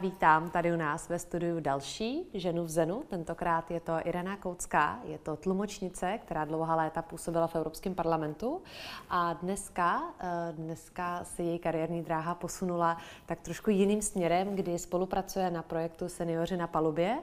Vítám 0.00 0.50
tady 0.50 0.72
u 0.72 0.76
nás 0.76 1.08
ve 1.08 1.18
studiu 1.18 1.60
další 1.60 2.30
ženu 2.34 2.64
v 2.64 2.68
Zenu. 2.68 3.02
Tentokrát 3.08 3.70
je 3.70 3.80
to 3.80 3.92
Irena 4.04 4.36
Koucká, 4.36 5.00
je 5.04 5.18
to 5.18 5.36
tlumočnice, 5.36 6.18
která 6.18 6.44
dlouhá 6.44 6.76
léta 6.76 7.02
působila 7.02 7.46
v 7.46 7.56
Evropském 7.56 7.94
parlamentu. 7.94 8.62
A 9.10 9.32
dneska, 9.32 10.02
eh, 10.20 10.52
dneska 10.52 11.24
si 11.24 11.42
její 11.42 11.58
kariérní 11.58 12.02
dráha 12.02 12.34
posunula 12.34 12.96
tak 13.26 13.40
trošku 13.40 13.70
jiným 13.70 14.02
směrem, 14.02 14.56
kdy 14.56 14.78
spolupracuje 14.78 15.50
na 15.50 15.62
projektu 15.62 16.08
Seniori 16.08 16.56
na 16.56 16.66
palubě 16.66 17.18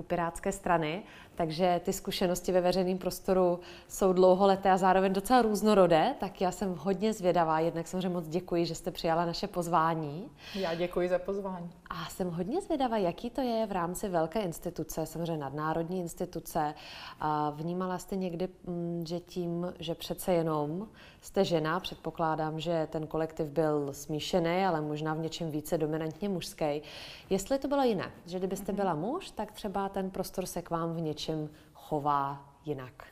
u 0.00 0.02
Pirátské 0.02 0.52
strany, 0.52 1.02
takže 1.34 1.80
ty 1.84 1.92
zkušenosti 1.92 2.52
ve 2.52 2.60
veřejném 2.60 2.98
prostoru 2.98 3.60
jsou 3.88 4.12
dlouholeté 4.12 4.70
a 4.70 4.76
zároveň 4.76 5.12
docela 5.12 5.42
různorodé, 5.42 6.14
tak 6.20 6.40
já 6.40 6.50
jsem 6.50 6.74
hodně 6.74 7.12
zvědavá. 7.12 7.60
Jednak 7.60 7.88
samozřejmě 7.88 8.08
moc 8.08 8.28
děkuji, 8.28 8.66
že 8.66 8.74
jste 8.74 8.90
přijala 8.90 9.24
naše 9.24 9.46
pozvání. 9.46 10.30
Já 10.54 10.74
děkuji 10.74 11.08
za 11.08 11.18
pozvání. 11.18 11.70
A 11.90 12.10
jsem 12.10 12.30
hodně 12.30 12.60
zvědavá, 12.60 12.96
jaký 12.96 13.30
to 13.30 13.40
je 13.40 13.66
v 13.66 13.72
rámci 13.72 14.08
velké 14.08 14.40
instituce, 14.40 15.06
samozřejmě 15.06 15.36
nadnárodní 15.36 16.00
instituce. 16.00 16.74
A 17.20 17.50
vnímala 17.50 17.98
jste 17.98 18.16
někdy, 18.16 18.48
mm, 18.66 19.04
že 19.08 19.20
tím, 19.20 19.74
že 19.78 19.94
přece 19.94 20.32
jenom 20.32 20.88
jste 21.20 21.44
žena, 21.44 21.80
předpokládám, 21.80 22.60
že 22.60 22.88
ten 22.90 23.06
kolektiv 23.06 23.46
byl 23.46 23.88
smíšený, 23.92 24.64
ale 24.64 24.80
možná 24.80 25.14
v 25.14 25.18
něčem 25.18 25.50
více 25.50 25.78
dominantně 25.78 26.28
mužský. 26.28 26.82
Jestli 27.30 27.58
to 27.58 27.68
bylo 27.68 27.82
jiné, 27.82 28.10
že 28.26 28.38
kdybyste 28.38 28.72
byla 28.72 28.94
muž, 28.94 29.30
tak 29.30 29.52
třeba 29.52 29.88
ten 29.88 30.10
prostor 30.10 30.46
se 30.46 30.62
k 30.62 30.70
vám 30.70 30.92
v 30.92 31.00
něčem 31.00 31.48
chová 31.74 32.44
jinak. 32.64 33.04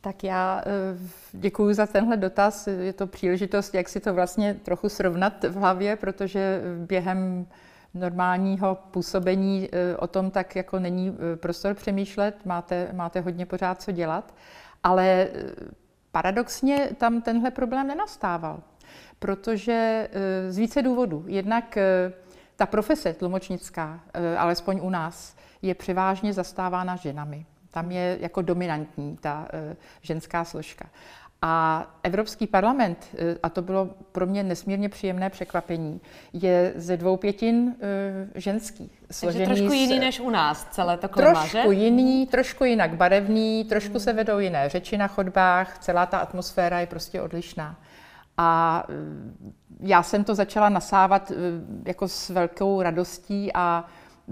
Tak 0.00 0.24
já 0.24 0.62
eh, 0.66 0.98
děkuji 1.32 1.74
za 1.74 1.86
tenhle 1.86 2.16
dotaz. 2.16 2.66
Je 2.66 2.92
to 2.92 3.06
příležitost, 3.06 3.74
jak 3.74 3.88
si 3.88 4.00
to 4.00 4.14
vlastně 4.14 4.54
trochu 4.54 4.88
srovnat 4.88 5.44
v 5.44 5.54
hlavě, 5.54 5.96
protože 5.96 6.60
během 6.86 7.46
normálního 7.94 8.74
působení 8.90 9.68
eh, 9.72 9.96
o 9.96 10.06
tom 10.06 10.30
tak 10.30 10.56
jako 10.56 10.78
není 10.78 11.16
eh, 11.32 11.36
prostor 11.36 11.74
přemýšlet, 11.74 12.46
máte, 12.46 12.88
máte 12.92 13.20
hodně 13.20 13.46
pořád 13.46 13.82
co 13.82 13.92
dělat, 13.92 14.34
ale 14.82 15.28
paradoxně 16.16 16.88
tam 16.98 17.22
tenhle 17.22 17.50
problém 17.50 17.86
nenastával, 17.86 18.60
protože 19.18 20.08
z 20.48 20.58
více 20.58 20.82
důvodů. 20.82 21.24
Jednak 21.26 21.78
ta 22.56 22.66
profese 22.66 23.12
tlumočnická, 23.12 24.00
alespoň 24.38 24.80
u 24.82 24.90
nás, 24.90 25.36
je 25.62 25.74
převážně 25.74 26.32
zastávána 26.32 26.96
ženami. 26.96 27.46
Tam 27.70 27.90
je 27.90 28.18
jako 28.20 28.42
dominantní 28.42 29.16
ta 29.16 29.48
eh, 29.52 29.76
ženská 30.02 30.44
složka. 30.44 30.86
A 31.42 31.86
Evropský 32.02 32.46
parlament, 32.46 33.06
eh, 33.18 33.38
a 33.42 33.48
to 33.48 33.62
bylo 33.62 33.90
pro 34.12 34.26
mě 34.26 34.42
nesmírně 34.42 34.88
příjemné 34.88 35.30
překvapení, 35.30 36.00
je 36.32 36.72
ze 36.76 36.96
dvou 36.96 37.16
pětin 37.16 37.74
eh, 37.80 38.40
ženský. 38.40 38.90
Takže 39.20 39.44
trošku 39.44 39.72
jiný 39.72 39.98
než 39.98 40.20
u 40.20 40.30
nás 40.30 40.64
celé 40.70 40.96
to 40.96 41.08
klima, 41.08 41.32
Trošku 41.32 41.72
že? 41.72 41.74
jiný, 41.74 42.26
trošku 42.26 42.64
jinak 42.64 42.96
barevný, 42.96 43.64
trošku 43.64 43.92
hmm. 43.92 44.00
se 44.00 44.12
vedou 44.12 44.38
jiné 44.38 44.68
řeči 44.68 44.96
na 44.96 45.08
chodbách, 45.08 45.78
celá 45.78 46.06
ta 46.06 46.18
atmosféra 46.18 46.80
je 46.80 46.86
prostě 46.86 47.22
odlišná. 47.22 47.80
A 48.38 48.84
já 49.80 50.02
jsem 50.02 50.24
to 50.24 50.34
začala 50.34 50.68
nasávat 50.68 51.32
jako 51.84 52.08
s 52.08 52.30
velkou 52.30 52.82
radostí 52.82 53.50
a 53.54 53.84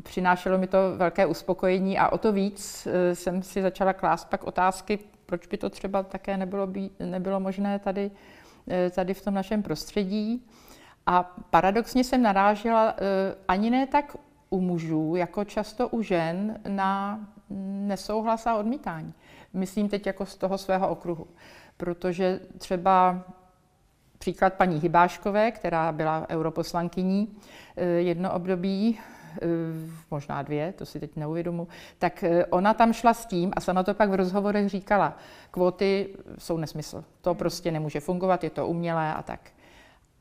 přinášelo 0.02 0.58
mi 0.58 0.66
to 0.66 0.78
velké 0.96 1.26
uspokojení 1.26 1.98
a 1.98 2.08
o 2.08 2.18
to 2.18 2.32
víc 2.32 2.88
eh, 2.90 3.14
jsem 3.14 3.42
si 3.42 3.62
začala 3.62 3.92
klást 3.92 4.24
pak 4.24 4.44
otázky, 4.44 4.98
proč 5.26 5.46
by 5.46 5.56
to 5.56 5.70
třeba 5.70 6.02
také 6.02 6.36
nebylo, 6.36 6.66
být, 6.66 6.92
nebylo 7.00 7.40
možné 7.40 7.78
tady, 7.78 8.10
eh, 8.68 8.90
tady 8.90 9.14
v 9.14 9.24
tom 9.24 9.34
našem 9.34 9.62
prostředí. 9.62 10.46
A 11.06 11.22
paradoxně 11.50 12.04
jsem 12.04 12.22
narážela 12.22 12.94
eh, 12.96 13.34
ani 13.48 13.70
ne 13.70 13.86
tak 13.86 14.16
u 14.50 14.60
mužů, 14.60 15.16
jako 15.16 15.44
často 15.44 15.88
u 15.88 16.02
žen, 16.02 16.60
na 16.68 17.20
nesouhlas 17.86 18.46
a 18.46 18.56
odmítání. 18.56 19.14
Myslím 19.52 19.88
teď 19.88 20.06
jako 20.06 20.26
z 20.26 20.36
toho 20.36 20.58
svého 20.58 20.88
okruhu. 20.88 21.26
Protože 21.76 22.40
třeba 22.58 23.22
příklad 24.18 24.54
paní 24.54 24.80
Hybáškové, 24.80 25.50
která 25.50 25.92
byla 25.92 26.26
europoslankyní 26.30 27.36
jedno 27.98 28.32
období, 28.32 28.98
Eh, 28.98 29.13
možná 30.10 30.42
dvě, 30.42 30.72
to 30.72 30.86
si 30.86 31.00
teď 31.00 31.16
neuvědomu, 31.16 31.68
tak 31.98 32.24
eh, 32.24 32.46
ona 32.46 32.74
tam 32.74 32.92
šla 32.92 33.14
s 33.14 33.26
tím 33.26 33.52
a 33.56 33.60
sama 33.60 33.82
to 33.82 33.94
pak 33.94 34.10
v 34.10 34.14
rozhovorech 34.14 34.68
říkala, 34.68 35.18
kvóty 35.50 36.08
jsou 36.38 36.56
nesmysl, 36.56 37.04
to 37.20 37.34
prostě 37.34 37.70
nemůže 37.70 38.00
fungovat, 38.00 38.44
je 38.44 38.50
to 38.50 38.66
umělé 38.66 39.14
a 39.14 39.22
tak. 39.22 39.50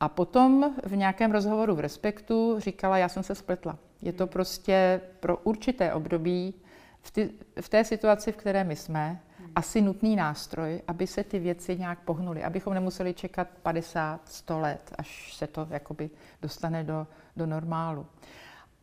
A 0.00 0.08
potom 0.08 0.74
v 0.84 0.96
nějakém 0.96 1.32
rozhovoru 1.32 1.74
v 1.74 1.80
Respektu 1.80 2.56
říkala, 2.58 2.98
já 2.98 3.08
jsem 3.08 3.22
se 3.22 3.34
spletla. 3.34 3.78
Je 4.02 4.12
to 4.12 4.26
prostě 4.26 5.00
pro 5.20 5.36
určité 5.36 5.92
období 5.92 6.54
v, 7.02 7.10
ty, 7.10 7.30
v 7.60 7.68
té 7.68 7.84
situaci, 7.84 8.32
v 8.32 8.36
které 8.36 8.64
my 8.64 8.76
jsme, 8.76 9.20
asi 9.56 9.80
nutný 9.80 10.16
nástroj, 10.16 10.82
aby 10.88 11.06
se 11.06 11.24
ty 11.24 11.38
věci 11.38 11.78
nějak 11.78 11.98
pohnuly, 11.98 12.44
abychom 12.44 12.74
nemuseli 12.74 13.14
čekat 13.14 13.48
50, 13.62 14.20
100 14.28 14.58
let, 14.58 14.92
až 14.98 15.34
se 15.34 15.46
to 15.46 15.66
jakoby 15.70 16.10
dostane 16.42 16.84
do, 16.84 17.06
do 17.36 17.46
normálu. 17.46 18.06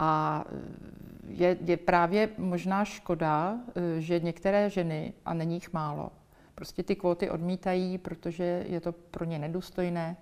A 0.03 0.43
je, 1.27 1.57
je 1.65 1.77
právě 1.77 2.29
možná 2.37 2.85
škoda, 2.85 3.57
eh, 3.75 4.01
že 4.01 4.19
některé 4.19 4.69
ženy, 4.69 5.13
a 5.25 5.33
není 5.33 5.53
jich 5.55 5.73
málo, 5.73 6.11
prostě 6.55 6.83
ty 6.83 6.95
kvóty 6.95 7.29
odmítají, 7.29 7.97
protože 7.97 8.65
je 8.67 8.81
to 8.81 8.91
pro 8.91 9.25
ně 9.25 9.39
nedůstojné. 9.39 10.17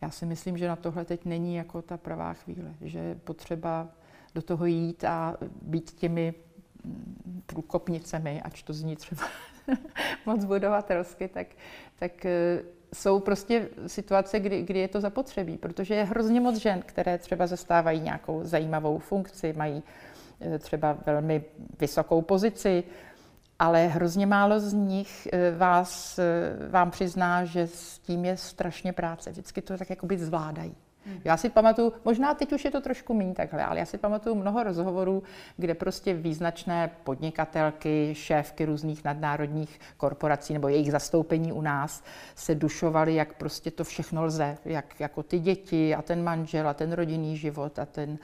Já 0.00 0.10
si 0.10 0.26
myslím, 0.26 0.58
že 0.58 0.68
na 0.68 0.76
tohle 0.76 1.04
teď 1.04 1.24
není 1.24 1.54
jako 1.54 1.82
ta 1.82 1.96
pravá 1.96 2.32
chvíle, 2.32 2.74
že 2.80 2.98
je 2.98 3.14
potřeba 3.14 3.88
do 4.34 4.42
toho 4.42 4.66
jít 4.66 5.04
a 5.04 5.36
být 5.62 5.90
těmi 5.90 6.34
mm, 6.84 7.42
průkopnicemi, 7.46 8.42
ač 8.42 8.62
to 8.62 8.72
zní 8.72 8.96
třeba 8.96 9.22
moc 10.26 10.44
budovatelsky, 10.44 11.28
tak, 11.28 11.46
tak 11.98 12.24
eh, 12.26 12.62
jsou 12.94 13.20
prostě 13.20 13.68
situace, 13.86 14.40
kdy, 14.40 14.62
kdy 14.62 14.78
je 14.78 14.88
to 14.88 15.00
zapotřebí, 15.00 15.56
protože 15.56 15.94
je 15.94 16.04
hrozně 16.04 16.40
moc 16.40 16.56
žen, 16.56 16.82
které 16.86 17.18
třeba 17.18 17.46
zastávají 17.46 18.00
nějakou 18.00 18.40
zajímavou 18.44 18.98
funkci, 18.98 19.52
mají 19.52 19.82
eh, 20.40 20.58
třeba 20.58 20.98
velmi 21.06 21.44
vysokou 21.80 22.22
pozici, 22.22 22.84
ale 23.58 23.86
hrozně 23.86 24.26
málo 24.26 24.60
z 24.60 24.72
nich 24.72 25.28
eh, 25.32 25.50
vás, 25.50 26.18
eh, 26.18 26.68
vám 26.68 26.90
přizná, 26.90 27.44
že 27.44 27.66
s 27.66 27.98
tím 27.98 28.24
je 28.24 28.36
strašně 28.36 28.92
práce. 28.92 29.30
Vždycky 29.30 29.62
to 29.62 29.78
tak 29.78 29.90
jako 29.90 30.06
by 30.06 30.18
zvládají. 30.18 30.74
Já 31.24 31.36
si 31.36 31.50
pamatuju, 31.50 31.92
možná 32.04 32.34
teď 32.34 32.52
už 32.52 32.64
je 32.64 32.70
to 32.70 32.80
trošku 32.80 33.14
méně 33.14 33.34
takhle, 33.34 33.64
ale 33.64 33.78
já 33.78 33.86
si 33.86 33.98
pamatuju 33.98 34.34
mnoho 34.34 34.62
rozhovorů, 34.62 35.22
kde 35.56 35.74
prostě 35.74 36.14
význačné 36.14 36.90
podnikatelky, 37.04 38.14
šéfky 38.14 38.64
různých 38.64 39.04
nadnárodních 39.04 39.80
korporací 39.96 40.52
nebo 40.52 40.68
jejich 40.68 40.92
zastoupení 40.92 41.52
u 41.52 41.60
nás 41.60 42.04
se 42.34 42.54
dušovaly, 42.54 43.14
jak 43.14 43.34
prostě 43.34 43.70
to 43.70 43.84
všechno 43.84 44.24
lze, 44.24 44.58
jak 44.64 45.00
jako 45.00 45.22
ty 45.22 45.38
děti 45.38 45.94
a 45.94 46.02
ten 46.02 46.24
manžel 46.24 46.68
a 46.68 46.74
ten 46.74 46.92
rodinný 46.92 47.36
život 47.36 47.78
a 47.78 47.86
ten, 47.86 48.18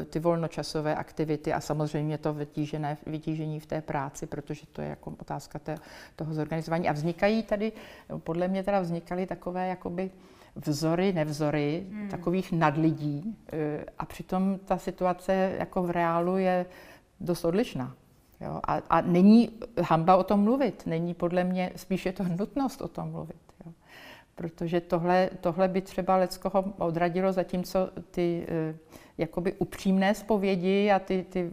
eh, 0.00 0.04
ty 0.04 0.18
volnočasové 0.18 0.94
aktivity 0.94 1.52
a 1.52 1.60
samozřejmě 1.60 2.18
to 2.18 2.34
vytížené, 2.34 2.96
vytížení 3.06 3.60
v 3.60 3.66
té 3.66 3.80
práci, 3.80 4.26
protože 4.26 4.66
to 4.72 4.82
je 4.82 4.88
jako 4.88 5.14
otázka 5.20 5.58
té, 5.58 5.76
toho 6.16 6.34
zorganizování. 6.34 6.88
A 6.88 6.92
vznikají 6.92 7.42
tady, 7.42 7.72
podle 8.18 8.48
mě 8.48 8.62
teda 8.62 8.80
vznikaly 8.80 9.26
takové 9.26 9.68
jakoby 9.68 10.10
vzory, 10.56 11.12
nevzory 11.12 11.86
hmm. 11.90 12.08
takových 12.08 12.52
nadlidí 12.52 13.36
eh, 13.52 13.84
a 13.98 14.06
přitom 14.06 14.58
ta 14.64 14.78
situace 14.78 15.54
jako 15.58 15.82
v 15.82 15.90
reálu 15.90 16.36
je 16.36 16.66
dost 17.20 17.44
odlišná. 17.44 17.94
Jo? 18.40 18.60
A, 18.64 18.82
a 18.90 19.00
není 19.00 19.50
hamba 19.82 20.16
o 20.16 20.24
tom 20.24 20.40
mluvit, 20.40 20.86
není 20.86 21.14
podle 21.14 21.44
mě, 21.44 21.72
spíše 21.76 22.12
to 22.12 22.24
nutnost 22.24 22.82
o 22.82 22.88
tom 22.88 23.10
mluvit. 23.10 23.36
Jo? 23.66 23.72
Protože 24.34 24.80
tohle, 24.80 25.30
tohle 25.40 25.68
by 25.68 25.80
třeba 25.80 26.16
leckoho 26.16 26.64
odradilo, 26.78 27.32
zatímco 27.32 27.90
ty 28.10 28.46
eh, 28.48 28.74
jakoby 29.18 29.52
upřímné 29.52 30.14
zpovědi 30.14 30.90
a 30.90 30.98
ty, 30.98 31.26
ty, 31.30 31.52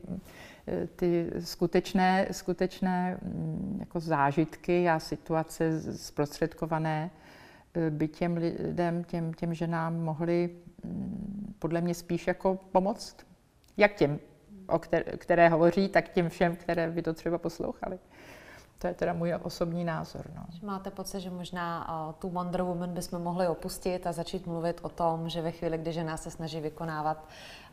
eh, 0.68 0.88
ty 0.96 1.32
skutečné, 1.40 2.28
skutečné 2.32 3.18
mm, 3.22 3.78
jako 3.80 4.00
zážitky 4.00 4.90
a 4.90 5.00
situace 5.00 5.82
zprostředkované 5.98 7.12
by 7.90 8.08
těm 8.08 8.38
lidem, 8.38 9.04
těm, 9.04 9.34
těm 9.34 9.54
ženám 9.54 10.00
mohli 10.00 10.50
mm, 10.84 11.56
podle 11.60 11.82
mě 11.82 11.94
spíš 11.94 12.28
jako 12.28 12.60
pomoct. 12.72 13.18
Jak 13.78 13.96
těm, 13.96 14.20
o 14.68 14.80
které, 14.80 15.04
které 15.04 15.50
hovoří, 15.50 15.90
tak 15.90 16.10
těm 16.10 16.30
všem, 16.30 16.56
které 16.56 16.90
by 16.90 17.02
to 17.02 17.14
třeba 17.14 17.38
poslouchali. 17.38 18.00
To 18.82 18.88
je 18.88 18.94
teda 18.94 19.14
můj 19.14 19.34
osobní 19.44 19.86
názor. 19.86 20.32
No. 20.36 20.44
Máte 20.64 20.92
pocit, 20.92 21.20
že 21.20 21.30
možná 21.30 21.90
uh, 22.08 22.14
tu 22.14 22.30
Wonder 22.30 22.62
Woman 22.62 22.94
bychom 22.94 23.22
mohli 23.22 23.48
opustit 23.48 24.08
a 24.08 24.12
začít 24.12 24.48
mluvit 24.48 24.80
o 24.82 24.90
tom, 24.90 25.30
že 25.30 25.42
ve 25.42 25.52
chvíli, 25.52 25.78
kdy 25.78 25.92
žena 25.94 26.18
se 26.18 26.32
snaží 26.32 26.62
vykonávat 26.62 27.18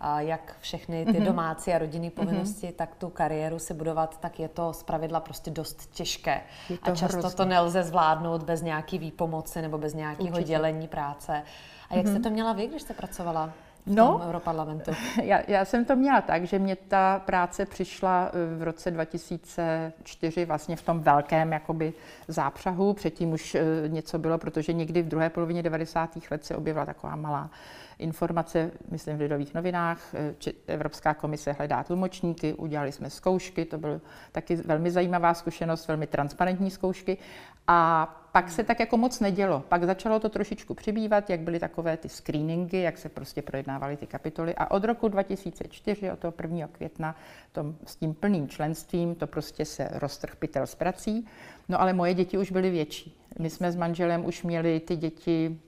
uh, 0.00 0.18
jak 0.18 0.56
všechny 0.60 1.04
ty 1.04 1.12
mm-hmm. 1.12 1.24
domácí 1.24 1.72
a 1.72 1.78
rodinné 1.78 2.10
povinnosti, 2.10 2.66
mm-hmm. 2.66 2.76
tak 2.76 2.94
tu 2.94 3.08
kariéru 3.08 3.58
si 3.58 3.74
budovat, 3.74 4.20
tak 4.20 4.40
je 4.40 4.48
to 4.48 4.72
zpravidla 4.72 5.20
prostě 5.20 5.50
dost 5.50 5.90
těžké. 5.90 6.40
A 6.82 6.90
často 6.90 7.18
hrozný. 7.18 7.36
to 7.36 7.44
nelze 7.44 7.82
zvládnout 7.82 8.42
bez 8.42 8.62
nějaký 8.62 8.98
výpomoci 8.98 9.62
nebo 9.62 9.78
bez 9.78 9.94
nějakého 9.94 10.40
dělení 10.40 10.88
práce. 10.88 11.42
A 11.90 11.94
jak 11.94 12.06
mm-hmm. 12.06 12.10
jste 12.10 12.20
to 12.20 12.30
měla 12.30 12.52
vy, 12.52 12.66
když 12.66 12.82
jste 12.82 12.94
pracovala? 12.94 13.52
V 13.86 13.94
no, 13.94 14.06
tom 14.18 14.28
Europarlamentu? 14.28 14.90
Já, 15.22 15.42
já 15.48 15.64
jsem 15.64 15.84
to 15.84 15.96
měla 15.96 16.20
tak, 16.20 16.44
že 16.44 16.58
mě 16.58 16.76
ta 16.76 17.18
práce 17.18 17.66
přišla 17.66 18.30
eh, 18.32 18.56
v 18.56 18.62
roce 18.62 18.90
2004 18.90 20.44
vlastně 20.44 20.76
v 20.76 20.82
tom 20.82 21.00
velkém 21.00 21.52
jakoby 21.52 21.92
zápřahu. 22.28 22.92
Předtím 22.94 23.32
už 23.32 23.54
eh, 23.54 23.64
něco 23.88 24.18
bylo, 24.18 24.38
protože 24.38 24.72
někdy 24.72 25.02
v 25.02 25.08
druhé 25.08 25.30
polovině 25.30 25.62
90. 25.62 26.18
let 26.30 26.44
se 26.44 26.56
objevila 26.56 26.86
taková 26.86 27.16
malá 27.16 27.50
informace, 27.98 28.70
myslím 28.90 29.16
v 29.16 29.20
Lidových 29.20 29.54
novinách. 29.54 30.14
Eh, 30.14 30.52
Evropská 30.66 31.14
komise 31.14 31.52
hledá 31.52 31.82
tlumočníky, 31.82 32.54
udělali 32.54 32.92
jsme 32.92 33.10
zkoušky, 33.10 33.64
to 33.64 33.78
byl 33.78 34.00
taky 34.32 34.56
velmi 34.56 34.90
zajímavá 34.90 35.34
zkušenost, 35.34 35.88
velmi 35.88 36.06
transparentní 36.06 36.70
zkoušky. 36.70 37.18
A 37.68 38.06
pak 38.32 38.50
se 38.50 38.64
tak 38.64 38.80
jako 38.80 38.96
moc 38.96 39.20
nedělo. 39.20 39.64
Pak 39.68 39.84
začalo 39.84 40.20
to 40.20 40.28
trošičku 40.28 40.74
přibývat, 40.74 41.30
jak 41.30 41.40
byly 41.40 41.58
takové 41.58 41.96
ty 41.96 42.08
screeningy, 42.08 42.80
jak 42.80 42.98
se 42.98 43.08
prostě 43.08 43.42
projednávaly 43.42 43.96
ty 43.96 44.06
kapitoly. 44.06 44.54
A 44.54 44.70
od 44.70 44.84
roku 44.84 45.08
2004, 45.08 46.10
od 46.12 46.18
toho 46.18 46.34
1. 46.42 46.66
května, 46.66 47.16
tom, 47.52 47.76
s 47.84 47.96
tím 47.96 48.14
plným 48.14 48.48
členstvím, 48.48 49.14
to 49.14 49.26
prostě 49.26 49.64
se 49.64 49.88
roztrh 49.92 50.36
pytel 50.36 50.66
s 50.66 50.74
prací. 50.74 51.26
No 51.68 51.80
ale 51.80 51.92
moje 51.92 52.14
děti 52.14 52.38
už 52.38 52.52
byly 52.52 52.70
větší. 52.70 53.20
My 53.38 53.50
jsme 53.50 53.72
s 53.72 53.76
manželem 53.76 54.24
už 54.24 54.42
měli 54.42 54.80
ty 54.80 54.96
děti 54.96 55.60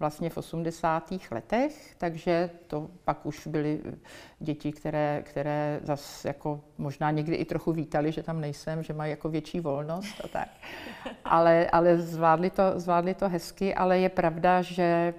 vlastně 0.00 0.30
v 0.30 0.36
80. 0.36 1.12
letech, 1.30 1.94
takže 1.98 2.50
to 2.66 2.90
pak 3.04 3.26
už 3.26 3.46
byly 3.46 3.80
eh, 3.84 3.94
děti, 4.38 4.72
které, 4.72 5.22
které 5.26 5.80
zase 5.82 6.28
jako 6.28 6.60
možná 6.78 7.10
někdy 7.10 7.36
i 7.36 7.44
trochu 7.44 7.72
vítali, 7.72 8.12
že 8.12 8.22
tam 8.22 8.40
nejsem, 8.40 8.82
že 8.82 8.92
mají 8.92 9.10
jako 9.10 9.28
větší 9.28 9.60
volnost 9.60 10.20
a 10.24 10.28
tak. 10.28 10.48
Ale, 11.24 11.70
ale 11.70 11.98
zvládli, 11.98 12.50
to, 12.50 12.62
zvládli 12.76 13.14
to 13.14 13.28
hezky, 13.28 13.74
ale 13.74 13.98
je 13.98 14.08
pravda, 14.08 14.62
že 14.62 15.14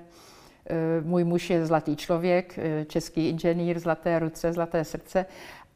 eh, 0.65 1.01
můj 1.01 1.23
muž 1.23 1.49
je 1.49 1.65
zlatý 1.65 1.95
člověk, 1.95 2.57
eh, 2.57 2.85
český 2.85 3.29
inženýr, 3.29 3.79
zlaté 3.79 4.19
ruce, 4.19 4.53
zlaté 4.53 4.83
srdce 4.83 5.25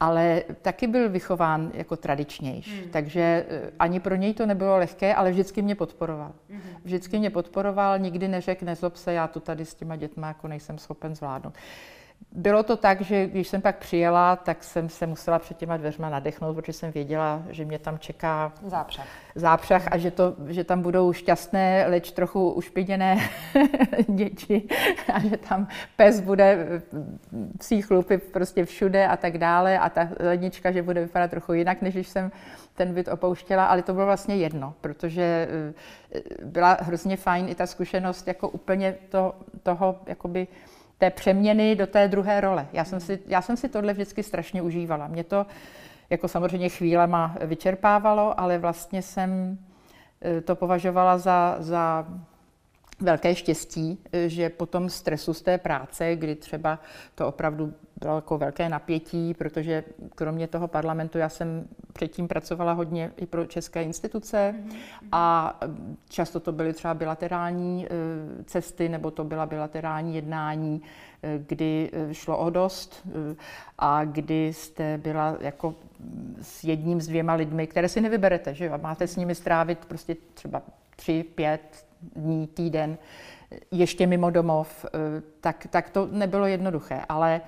ale 0.04 0.44
taky 0.62 0.88
byl 0.88 1.10
vychován 1.10 1.72
jako 1.74 1.96
tradičnější. 1.96 2.82
Hmm. 2.82 2.90
Takže 2.90 3.46
eh, 3.50 3.72
ani 3.80 4.00
pro 4.00 4.16
něj 4.16 4.34
to 4.34 4.46
nebylo 4.46 4.78
lehké, 4.78 5.16
ale 5.16 5.32
vždycky 5.32 5.62
mě 5.62 5.76
podporoval. 5.76 6.32
Hmm. 6.50 6.62
Vždycky 6.84 7.20
mě 7.20 7.30
podporoval, 7.30 8.00
nikdy 8.00 8.28
neřekl, 8.28 8.66
nezlob 8.66 8.96
se, 8.96 9.14
já 9.14 9.28
to 9.28 9.40
tady 9.40 9.66
s 9.66 9.76
těma 9.76 9.96
dětma 9.96 10.28
jako 10.28 10.48
nejsem 10.48 10.78
schopen 10.78 11.16
zvládnout. 11.16 11.54
Bylo 12.32 12.64
to 12.64 12.78
tak, 12.78 13.02
že 13.02 13.28
když 13.28 13.48
jsem 13.48 13.62
pak 13.62 13.78
přijela, 13.78 14.36
tak 14.36 14.64
jsem 14.64 14.90
se 14.90 15.08
musela 15.08 15.40
před 15.40 15.58
těma 15.58 15.78
dveřma 15.78 16.10
nadechnout, 16.10 16.56
protože 16.56 16.74
jsem 16.74 16.92
věděla, 16.92 17.44
že 17.50 17.66
mě 17.66 17.80
tam 17.80 18.00
čeká 18.00 18.52
zápřah, 18.66 19.08
zápřah 19.36 19.88
a 19.92 19.98
že, 19.98 20.12
to, 20.12 20.36
že 20.48 20.64
tam 20.64 20.82
budou 20.82 21.14
šťastné, 21.14 21.86
leč 21.88 22.12
trochu 22.12 22.52
ušpiděné 22.52 23.30
děti 24.08 24.70
a 25.14 25.20
že 25.20 25.38
tam 25.38 25.68
pes 25.96 26.20
bude 26.20 26.68
psí 27.58 27.82
chlupy 27.82 28.18
prostě 28.18 28.66
všude 28.66 29.08
a 29.08 29.18
tak 29.18 29.38
dále 29.38 29.80
a 29.80 29.90
ta 29.90 30.10
lednička, 30.20 30.72
že 30.72 30.84
bude 30.84 31.02
vypadat 31.02 31.32
trochu 31.32 31.54
jinak, 31.54 31.82
než 31.82 31.94
když 31.94 32.08
jsem 32.08 32.32
ten 32.76 32.94
byt 32.94 33.08
opouštěla, 33.08 33.66
ale 33.66 33.82
to 33.82 33.94
bylo 33.94 34.06
vlastně 34.06 34.36
jedno, 34.36 34.74
protože 34.82 35.48
eh, 36.14 36.22
byla 36.46 36.78
hrozně 36.82 37.18
fajn 37.18 37.50
i 37.50 37.56
ta 37.56 37.68
zkušenost 37.68 38.28
jako 38.28 38.50
úplně 38.50 38.96
to, 39.10 39.36
toho 39.64 40.00
jakoby 40.06 40.48
té 40.98 41.10
přeměny 41.10 41.76
do 41.76 41.88
té 41.88 42.08
druhé 42.08 42.42
role. 42.42 42.68
Já 42.74 42.86
jsem 42.86 43.00
si, 43.00 43.20
já 43.28 43.42
jsem 43.42 43.58
si 43.58 43.70
tohle 43.70 43.94
vždycky 43.94 44.24
strašně 44.24 44.62
užívala. 44.62 45.08
Mě 45.08 45.24
to 45.24 45.46
jako 46.10 46.28
samozřejmě 46.28 46.70
chvílema 46.70 47.36
vyčerpávalo, 47.46 48.40
ale 48.40 48.58
vlastně 48.58 49.02
jsem 49.02 49.58
eh, 50.22 50.42
to 50.42 50.56
považovala 50.56 51.18
za, 51.18 51.56
za 51.60 52.06
velké 53.00 53.36
štěstí, 53.36 54.00
eh, 54.12 54.30
že 54.30 54.50
po 54.50 54.66
tom 54.66 54.90
stresu 54.90 55.34
z 55.34 55.42
té 55.42 55.58
práce, 55.58 56.16
kdy 56.16 56.36
třeba 56.36 56.80
to 57.16 57.28
opravdu 57.28 57.74
jako 58.08 58.38
velké 58.38 58.70
napětí, 58.70 59.34
protože 59.34 59.84
kromě 60.16 60.48
toho 60.48 60.68
parlamentu 60.68 61.18
já 61.18 61.30
jsem 61.30 61.68
předtím 61.94 62.28
pracovala 62.28 62.74
hodně 62.74 63.12
i 63.18 63.26
pro 63.26 63.46
české 63.46 63.84
instituce 63.84 64.56
a 65.12 65.60
často 66.10 66.40
to 66.40 66.52
byly 66.52 66.74
třeba 66.74 66.94
bilaterální 66.94 67.88
eh, 67.88 68.44
cesty 68.44 68.90
nebo 68.90 69.12
to 69.12 69.24
byla 69.24 69.46
bilaterální 69.46 70.16
jednání, 70.16 70.82
eh, 71.24 71.40
kdy 71.48 71.92
šlo 72.12 72.38
o 72.38 72.50
dost 72.50 73.08
a 73.78 74.06
kdy 74.06 74.54
jste 74.54 74.98
byla 74.98 75.38
jako 75.40 75.76
s 76.42 76.64
jedním, 76.64 77.02
s 77.02 77.08
dvěma 77.08 77.34
lidmi, 77.34 77.68
které 77.68 77.90
si 77.90 78.02
nevyberete, 78.02 78.54
že 78.54 78.66
jo? 78.66 78.74
Máte 78.82 79.08
s 79.08 79.16
nimi 79.16 79.36
strávit 79.36 79.86
prostě 79.86 80.16
třeba 80.34 80.62
tři, 80.96 81.26
pět, 81.36 81.86
dní, 82.16 82.48
týden, 82.48 82.98
ještě 83.72 84.08
mimo 84.08 84.30
domov, 84.30 84.86
eh, 84.86 84.90
tak, 85.42 85.68
tak 85.70 85.90
to 85.90 86.08
nebylo 86.12 86.46
jednoduché. 86.46 87.02
Ale 87.10 87.42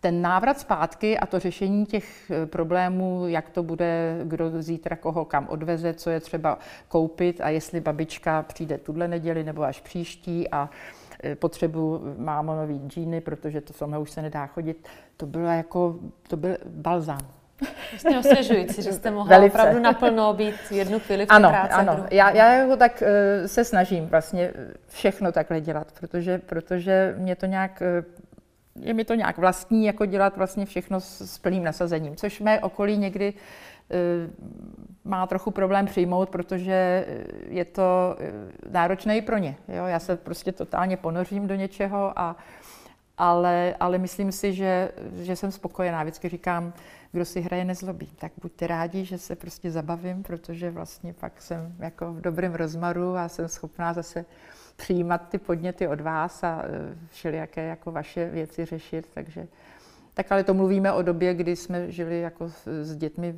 ten 0.00 0.22
návrat 0.22 0.60
zpátky 0.60 1.18
a 1.18 1.26
to 1.26 1.38
řešení 1.38 1.86
těch 1.86 2.30
eh, 2.30 2.46
problémů, 2.46 3.28
jak 3.28 3.50
to 3.50 3.62
bude, 3.62 4.20
kdo 4.24 4.62
zítra 4.62 4.96
koho 4.96 5.24
kam 5.24 5.48
odveze, 5.48 5.94
co 5.94 6.10
je 6.10 6.20
třeba 6.20 6.58
koupit 6.88 7.40
a 7.40 7.48
jestli 7.48 7.80
babička 7.80 8.42
přijde 8.42 8.78
tuhle 8.78 9.08
neděli 9.08 9.44
nebo 9.44 9.62
až 9.62 9.80
příští 9.80 10.48
a 10.50 10.70
eh, 11.24 11.34
potřebu 11.34 12.00
mámo 12.18 12.56
nový 12.56 12.80
džíny, 12.86 13.20
protože 13.20 13.60
to 13.60 13.72
samé 13.72 13.98
už 13.98 14.10
se 14.10 14.22
nedá 14.22 14.46
chodit, 14.46 14.88
to 15.16 15.26
bylo 15.26 15.48
jako, 15.48 15.96
to 16.28 16.36
byl 16.36 16.56
balzám. 16.66 17.40
Vlastně 17.90 18.18
osvěžující, 18.18 18.82
že 18.82 18.92
jste 18.92 19.10
mohla 19.10 19.38
Velice. 19.38 19.58
opravdu 19.58 19.80
naplno 19.80 20.34
být 20.34 20.54
jednu 20.70 20.98
chvíli 20.98 21.24
v 21.24 21.28
té 21.28 21.34
ano, 21.34 21.48
práci. 21.48 21.74
Ano, 21.74 22.06
já, 22.10 22.30
já 22.30 22.52
jako 22.52 22.76
tak 22.76 23.02
uh, 23.02 23.46
se 23.46 23.64
snažím 23.64 24.06
vlastně 24.06 24.52
všechno 24.88 25.32
takhle 25.32 25.60
dělat, 25.60 25.92
protože, 26.00 26.38
protože 26.38 27.14
mě 27.18 27.36
to 27.36 27.46
nějak, 27.46 27.82
uh, 27.98 28.04
je 28.74 28.94
mi 28.94 29.04
to 29.04 29.14
nějak 29.14 29.38
vlastní, 29.38 29.84
jako 29.84 30.06
dělat 30.06 30.36
vlastně 30.36 30.66
všechno 30.66 31.00
s, 31.00 31.20
s 31.20 31.38
plným 31.38 31.64
nasazením, 31.64 32.16
což 32.16 32.40
mé 32.40 32.60
okolí 32.60 32.96
někdy 32.96 33.32
uh, 33.32 33.38
má 35.04 35.26
trochu 35.26 35.50
problém 35.50 35.86
přijmout, 35.86 36.30
protože 36.30 37.06
je 37.48 37.64
to 37.64 38.16
náročné 38.70 39.16
i 39.16 39.22
pro 39.22 39.38
ně. 39.38 39.56
Jo? 39.68 39.86
Já 39.86 39.98
se 39.98 40.16
prostě 40.16 40.52
totálně 40.52 40.96
ponořím 40.96 41.46
do 41.46 41.54
něčeho, 41.54 42.18
a, 42.18 42.36
ale, 43.18 43.74
ale 43.80 43.98
myslím 43.98 44.32
si, 44.32 44.52
že, 44.52 44.90
že 45.22 45.36
jsem 45.36 45.52
spokojená. 45.52 46.02
Vždycky 46.02 46.28
říkám, 46.28 46.72
kdo 47.12 47.24
si 47.24 47.40
hraje, 47.40 47.64
nezlobí. 47.64 48.08
Tak 48.18 48.32
buďte 48.42 48.66
rádi, 48.66 49.04
že 49.04 49.18
se 49.18 49.36
prostě 49.36 49.70
zabavím, 49.70 50.22
protože 50.22 50.70
vlastně 50.70 51.12
pak 51.12 51.42
jsem 51.42 51.74
jako 51.78 52.12
v 52.12 52.20
dobrém 52.20 52.54
rozmaru 52.54 53.16
a 53.16 53.28
jsem 53.28 53.48
schopná 53.48 53.92
zase 53.92 54.24
přijímat 54.80 55.28
ty 55.28 55.38
podněty 55.38 55.88
od 55.88 56.00
vás 56.00 56.44
a 56.44 56.62
e, 56.64 56.68
všelijaké 57.10 57.66
jako 57.66 57.92
vaše 57.92 58.30
věci 58.30 58.64
řešit, 58.64 59.08
takže 59.14 59.48
tak 60.14 60.32
ale 60.32 60.44
to 60.44 60.54
mluvíme 60.54 60.92
o 60.92 61.02
době, 61.02 61.34
kdy 61.34 61.56
jsme 61.56 61.92
žili 61.92 62.20
jako 62.20 62.48
s 62.64 62.96
dětmi 62.96 63.34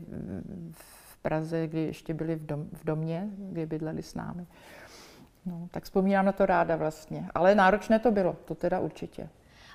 v 0.72 1.16
Praze, 1.22 1.66
kdy 1.66 1.80
ještě 1.80 2.14
byli 2.14 2.34
v, 2.34 2.46
dom, 2.46 2.66
v 2.72 2.84
domě, 2.84 3.28
kdy 3.37 3.66
bydleli 3.66 4.02
s 4.02 4.14
námi. 4.14 4.46
No, 5.46 5.68
tak 5.70 5.84
vzpomínám 5.84 6.26
na 6.26 6.32
to 6.32 6.46
ráda 6.46 6.76
vlastně. 6.76 7.28
Ale 7.34 7.54
náročné 7.54 7.99
to 7.99 8.11
bylo, 8.11 8.37
to 8.44 8.54
teda 8.54 8.80
určitě. 8.80 9.28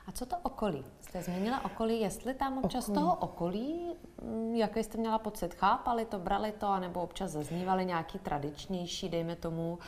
A 0.08 0.12
co 0.12 0.26
to 0.26 0.38
okolí? 0.44 0.86
Jste 1.10 1.22
změnila 1.22 1.66
okolí, 1.66 2.02
jestli 2.02 2.34
tam 2.34 2.58
občas 2.58 2.90
okolí. 2.90 2.96
toho 3.00 3.16
okolí, 3.16 3.96
mm, 4.22 4.56
jaký 4.56 4.84
jste 4.84 4.98
měla 4.98 5.20
pocit, 5.20 5.54
chápali 5.54 6.06
to, 6.06 6.20
brali 6.20 6.52
to, 6.52 6.68
anebo 6.68 7.02
občas 7.02 7.32
zaznívaly 7.32 7.86
nějaký 7.86 8.20
tradičnější, 8.20 9.10
dejme 9.10 9.36
tomu, 9.36 9.80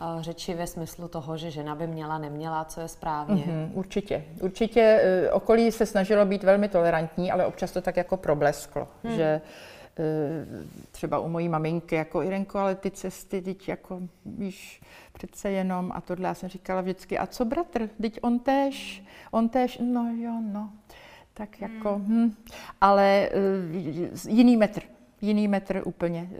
uh, 0.00 0.22
řeči 0.22 0.54
ve 0.54 0.66
smyslu 0.66 1.08
toho, 1.08 1.36
že 1.36 1.50
žena 1.50 1.74
by 1.74 1.86
měla, 1.86 2.18
neměla, 2.18 2.64
co 2.64 2.80
je 2.80 2.88
správně? 2.88 3.44
Mm-hmm, 3.44 3.70
určitě. 3.74 4.24
Určitě 4.42 5.02
uh, 5.28 5.36
okolí 5.36 5.72
se 5.72 5.86
snažilo 5.86 6.24
být 6.24 6.44
velmi 6.44 6.68
tolerantní, 6.68 7.32
ale 7.32 7.46
občas 7.46 7.72
to 7.72 7.80
tak 7.80 7.96
jako 7.96 8.16
problesklo, 8.16 8.88
hmm. 9.04 9.16
že 9.16 9.40
třeba 10.90 11.18
u 11.18 11.28
mojí 11.28 11.48
maminky, 11.48 11.94
jako 11.94 12.22
Irenko, 12.22 12.58
ale 12.58 12.74
ty 12.74 12.90
cesty, 12.90 13.42
teď 13.42 13.68
jako, 13.68 14.00
víš, 14.26 14.82
přece 15.12 15.50
jenom 15.50 15.92
a 15.94 16.00
tohle 16.00 16.28
já 16.28 16.34
jsem 16.34 16.48
říkala 16.48 16.80
vždycky, 16.80 17.18
a 17.18 17.26
co 17.26 17.44
bratr, 17.44 17.88
teď 18.02 18.18
on 18.22 18.38
též, 18.38 19.04
on 19.30 19.48
též, 19.48 19.78
no 19.82 20.14
jo, 20.18 20.32
no, 20.52 20.70
tak 21.34 21.60
jako, 21.60 21.94
hmm. 21.94 22.26
hm. 22.26 22.34
ale 22.80 23.28
uh, 23.72 24.28
jiný 24.28 24.56
metr, 24.56 24.82
jiný 25.20 25.48
metr 25.48 25.82
úplně 25.84 26.22
uh, 26.22 26.38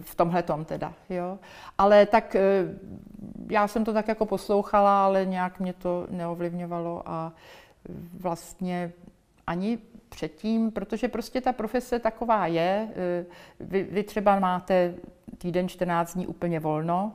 v 0.00 0.14
tomhle 0.14 0.42
tom 0.42 0.64
teda, 0.64 0.92
jo. 1.10 1.38
Ale 1.78 2.06
tak 2.06 2.36
já 3.50 3.68
jsem 3.68 3.84
to 3.84 3.92
tak 3.92 4.08
jako 4.08 4.26
poslouchala, 4.26 5.04
ale 5.04 5.26
nějak 5.26 5.60
mě 5.60 5.72
to 5.72 6.06
neovlivňovalo 6.10 7.02
a 7.06 7.32
vlastně 8.20 8.92
ani 9.46 9.78
předtím, 10.16 10.70
protože 10.70 11.08
prostě 11.08 11.40
ta 11.40 11.52
profese 11.52 11.98
taková 11.98 12.46
je. 12.46 12.88
Vy, 13.60 13.82
vy 13.82 14.02
třeba 14.02 14.38
máte 14.38 14.94
týden 15.38 15.68
14 15.68 16.14
dní 16.14 16.26
úplně 16.26 16.60
volno 16.60 17.12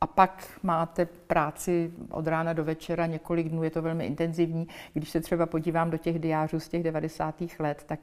a 0.00 0.06
pak 0.06 0.60
máte 0.62 1.06
práci 1.06 1.90
od 2.10 2.26
rána 2.26 2.52
do 2.52 2.64
večera, 2.64 3.06
několik 3.06 3.48
dnů, 3.48 3.62
je 3.62 3.70
to 3.70 3.82
velmi 3.82 4.06
intenzivní. 4.06 4.68
Když 4.92 5.10
se 5.10 5.20
třeba 5.20 5.46
podívám 5.46 5.90
do 5.90 5.98
těch 5.98 6.18
diářů 6.18 6.60
z 6.60 6.68
těch 6.68 6.82
90. 6.82 7.34
let, 7.58 7.84
tak 7.86 8.00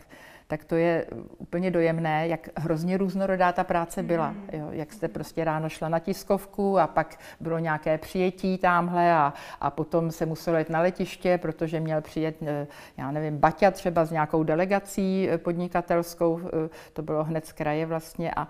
tak 0.52 0.64
to 0.64 0.76
je 0.76 1.06
úplně 1.38 1.72
dojemné, 1.72 2.28
jak 2.28 2.50
hrozně 2.56 2.98
různorodá 2.98 3.52
ta 3.52 3.64
práce 3.64 4.04
byla. 4.04 4.32
Mm. 4.32 4.50
Jo, 4.54 4.68
jak 4.72 4.94
jste 4.94 5.08
prostě 5.08 5.44
ráno 5.44 5.70
šla 5.70 5.90
na 5.90 6.00
tiskovku 6.00 6.80
a 6.80 6.88
pak 6.88 7.20
bylo 7.40 7.60
nějaké 7.60 7.98
přijetí 7.98 8.58
tamhle 8.58 9.14
a, 9.14 9.34
a 9.62 9.70
potom 9.70 10.12
se 10.12 10.26
muselo 10.26 10.58
jet 10.58 10.70
na 10.70 10.82
letiště, 10.82 11.38
protože 11.38 11.80
měl 11.80 12.02
přijet, 12.02 12.36
eh, 12.42 12.68
já 12.98 13.12
nevím, 13.12 13.38
Baťa 13.38 13.72
třeba 13.72 14.06
s 14.06 14.12
nějakou 14.12 14.44
delegací 14.44 15.30
eh, 15.30 15.38
podnikatelskou, 15.38 16.40
eh, 16.44 16.70
to 16.94 17.02
bylo 17.02 17.24
hned 17.24 17.46
z 17.46 17.52
kraje 17.52 17.86
vlastně 17.86 18.32
a, 18.32 18.48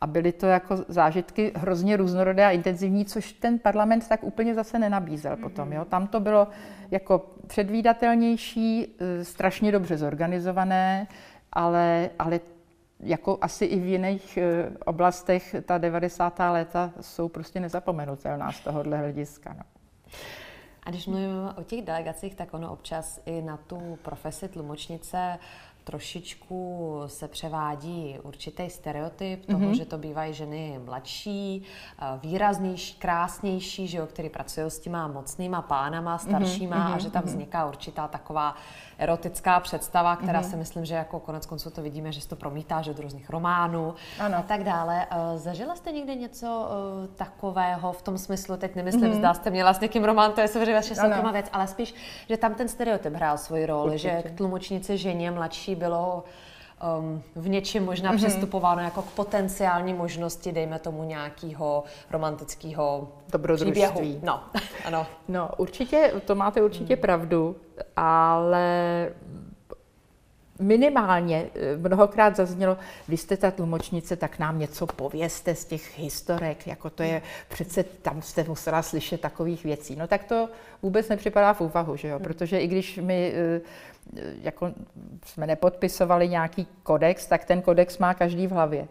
a 0.00 0.06
byly 0.06 0.32
to 0.32 0.46
jako 0.46 0.76
zážitky 0.88 1.52
hrozně 1.56 1.96
různorodé 1.96 2.46
a 2.46 2.50
intenzivní, 2.50 3.04
což 3.04 3.32
ten 3.32 3.58
parlament 3.58 4.08
tak 4.08 4.24
úplně 4.24 4.54
zase 4.54 4.78
nenabízel 4.78 5.36
potom. 5.36 5.72
Jo. 5.72 5.84
Tam 5.84 6.06
to 6.06 6.20
bylo 6.20 6.48
jako 6.90 7.26
předvídatelnější, 7.46 8.96
strašně 9.22 9.72
dobře 9.72 9.96
zorganizované, 9.96 11.06
ale, 11.54 12.10
ale 12.18 12.40
jako 13.00 13.38
asi 13.40 13.64
i 13.64 13.80
v 13.80 13.86
jiných 13.86 14.36
eh, 14.36 14.70
oblastech 14.86 15.54
ta 15.64 15.78
90. 15.78 16.38
léta 16.38 16.92
jsou 17.00 17.28
prostě 17.28 17.60
nezapomenutelná 17.60 18.52
z 18.52 18.60
tohohle 18.60 18.98
hlediska. 18.98 19.54
No. 19.58 19.64
A 20.82 20.90
když 20.90 21.06
mluvíme 21.06 21.52
o 21.56 21.62
těch 21.62 21.84
delegacích, 21.84 22.34
tak 22.34 22.54
ono 22.54 22.72
občas 22.72 23.20
i 23.26 23.42
na 23.42 23.56
tu 23.56 23.98
profesi 24.02 24.48
tlumočnice 24.48 25.38
trošičku 25.84 27.02
se 27.06 27.28
převádí 27.28 28.18
určitý 28.22 28.70
stereotyp 28.70 29.46
toho, 29.46 29.58
mm-hmm. 29.58 29.76
že 29.76 29.84
to 29.84 29.98
bývají 29.98 30.34
ženy 30.34 30.80
mladší, 30.84 31.62
eh, 31.98 32.18
výraznější, 32.22 32.94
krásnější, 32.94 33.88
že 33.88 33.98
jo, 33.98 34.06
který 34.06 34.28
pracují 34.28 34.66
s 34.66 34.78
těma 34.78 35.08
mocnýma 35.08 35.62
pánama, 35.62 36.18
staršíma 36.18 36.76
mm-hmm. 36.76 36.94
a 36.94 36.98
že 36.98 37.10
tam 37.10 37.22
mhm. 37.22 37.30
vzniká 37.30 37.66
určitá 37.66 38.08
taková 38.08 38.56
erotická 38.98 39.60
představa, 39.60 40.16
která 40.16 40.40
mm-hmm. 40.40 40.50
si 40.50 40.56
myslím, 40.56 40.84
že 40.84 40.94
jako 40.94 41.20
konec 41.20 41.46
konců 41.46 41.70
to 41.70 41.82
vidíme, 41.82 42.12
že 42.12 42.20
se 42.20 42.28
to 42.28 42.36
promítá, 42.36 42.82
že 42.82 42.94
do 42.94 43.02
různých 43.02 43.30
románů 43.30 43.94
ano. 44.20 44.36
a 44.38 44.42
tak 44.42 44.64
dále. 44.64 45.06
Eh, 45.10 45.38
zažila 45.38 45.74
jste 45.74 45.92
někde 45.92 46.14
něco 46.14 46.68
eh, 46.68 47.08
takového 47.16 47.92
v 47.92 48.02
tom 48.02 48.18
smyslu, 48.18 48.56
teď 48.56 48.74
nemyslím, 48.74 49.04
mm-hmm. 49.04 49.18
zda 49.18 49.34
jste 49.34 49.50
měla 49.50 49.74
s 49.74 49.80
někým 49.80 50.04
román, 50.04 50.32
to 50.32 50.40
je 50.40 50.48
samozřejmě 50.48 50.74
vaše 50.74 50.94
soukromá 50.94 51.32
věc, 51.32 51.46
ale 51.52 51.66
spíš, 51.66 51.94
že 52.28 52.36
tam 52.36 52.54
ten 52.54 52.68
stereotyp 52.68 53.14
hrál 53.14 53.38
svoji 53.38 53.66
roli, 53.66 53.92
Určitě. 53.92 54.22
že 54.24 54.30
k 54.30 54.36
tlumočnici 54.36 54.98
ženě 54.98 55.30
mladší 55.30 55.73
bylo 55.74 56.24
um, 56.98 57.22
v 57.34 57.48
něčem 57.48 57.84
možná 57.84 58.12
mm-hmm. 58.12 58.16
přestupováno 58.16 58.82
jako 58.82 59.02
k 59.02 59.10
potenciální 59.10 59.94
možnosti, 59.94 60.52
dejme 60.52 60.78
tomu 60.78 61.04
nějakého 61.04 61.84
romantického 62.10 63.08
dobrodružství. 63.32 64.20
No, 64.22 64.40
ano. 64.84 65.06
No, 65.28 65.50
určitě, 65.56 66.12
to 66.24 66.34
máte 66.34 66.62
určitě 66.62 66.96
mm. 66.96 67.02
pravdu, 67.02 67.56
ale 67.96 69.08
minimálně 70.58 71.46
eh, 71.54 71.76
mnohokrát 71.76 72.36
zaznělo, 72.36 72.78
vy 73.08 73.16
jste 73.16 73.36
ta 73.36 73.50
tlumočnice, 73.50 74.16
tak 74.16 74.38
nám 74.38 74.58
něco 74.58 74.86
pověste 74.86 75.54
z 75.54 75.64
těch 75.64 75.98
historek, 75.98 76.66
jako 76.66 76.90
to 76.90 77.02
je, 77.02 77.22
přece 77.48 77.82
tam 77.82 78.22
jste 78.22 78.44
musela 78.44 78.82
slyšet 78.82 79.20
takových 79.20 79.64
věcí. 79.64 79.96
No 79.96 80.06
tak 80.06 80.24
to 80.24 80.48
vůbec 80.82 81.08
nepřipadá 81.08 81.52
v 81.52 81.60
úvahu, 81.60 81.96
že 81.96 82.08
jo? 82.08 82.16
Hmm. 82.16 82.24
protože 82.24 82.60
i 82.60 82.66
když 82.66 82.98
my 83.02 83.32
eh, 83.34 83.60
jako 84.42 84.72
jsme 85.26 85.46
nepodpisovali 85.46 86.28
nějaký 86.28 86.66
kodex, 86.82 87.26
tak 87.26 87.44
ten 87.44 87.62
kodex 87.62 87.98
má 87.98 88.14
každý 88.14 88.46
v 88.46 88.50
hlavě. 88.50 88.88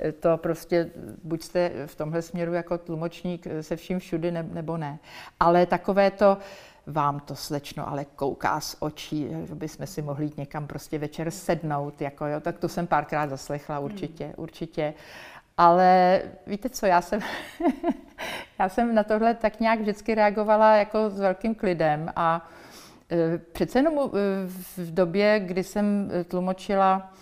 Eh, 0.00 0.12
to 0.12 0.36
prostě, 0.36 0.90
buď 1.24 1.42
jste 1.42 1.70
v 1.86 1.94
tomhle 1.94 2.22
směru 2.22 2.52
jako 2.52 2.78
tlumočník 2.78 3.46
se 3.60 3.76
vším 3.76 3.98
všudy, 3.98 4.30
nebo 4.30 4.76
ne. 4.76 4.98
Ale 5.40 5.66
takové 5.66 6.10
to, 6.10 6.38
vám 6.86 7.20
to 7.20 7.34
slečno 7.34 7.88
ale 7.88 8.04
kouká 8.04 8.60
z 8.60 8.76
očí, 8.80 9.28
že 9.44 9.54
bychom 9.54 9.86
si 9.86 10.02
mohli 10.02 10.24
jít 10.24 10.36
někam 10.36 10.66
prostě 10.66 10.98
večer 10.98 11.30
sednout, 11.30 12.00
jako 12.00 12.26
jo, 12.26 12.40
tak 12.40 12.58
to 12.58 12.68
jsem 12.68 12.86
párkrát 12.86 13.30
zaslechla 13.30 13.78
určitě, 13.78 14.24
hmm. 14.24 14.34
určitě. 14.36 14.94
Ale 15.56 16.22
víte 16.46 16.68
co, 16.68 16.86
já 16.86 17.00
jsem, 17.00 17.20
já 18.58 18.68
jsem 18.68 18.94
na 18.94 19.04
tohle 19.04 19.34
tak 19.34 19.60
nějak 19.60 19.80
vždycky 19.80 20.14
reagovala 20.14 20.76
jako 20.76 21.10
s 21.10 21.20
velkým 21.20 21.54
klidem 21.54 22.12
a 22.16 22.48
e, 23.10 23.38
přece 23.38 23.78
jenom 23.78 23.94
e, 23.98 24.08
v 24.76 24.94
době, 24.94 25.40
kdy 25.40 25.64
jsem 25.64 26.10
tlumočila 26.28 27.12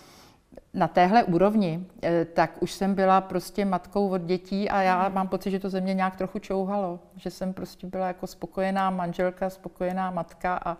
na 0.74 0.88
téhle 0.88 1.24
úrovni, 1.24 1.86
eh, 2.02 2.24
tak 2.24 2.62
už 2.62 2.72
jsem 2.72 2.94
byla 2.94 3.20
prostě 3.20 3.64
matkou 3.64 4.08
od 4.08 4.22
dětí 4.22 4.70
a 4.70 4.82
já 4.82 5.08
mám 5.08 5.28
pocit, 5.28 5.50
že 5.50 5.58
to 5.58 5.70
ze 5.70 5.80
mě 5.80 5.94
nějak 5.94 6.16
trochu 6.16 6.38
čouhalo, 6.38 7.00
že 7.16 7.30
jsem 7.30 7.52
prostě 7.52 7.86
byla 7.86 8.06
jako 8.06 8.26
spokojená 8.26 8.90
manželka, 8.90 9.50
spokojená 9.50 10.10
matka 10.10 10.60
a 10.64 10.76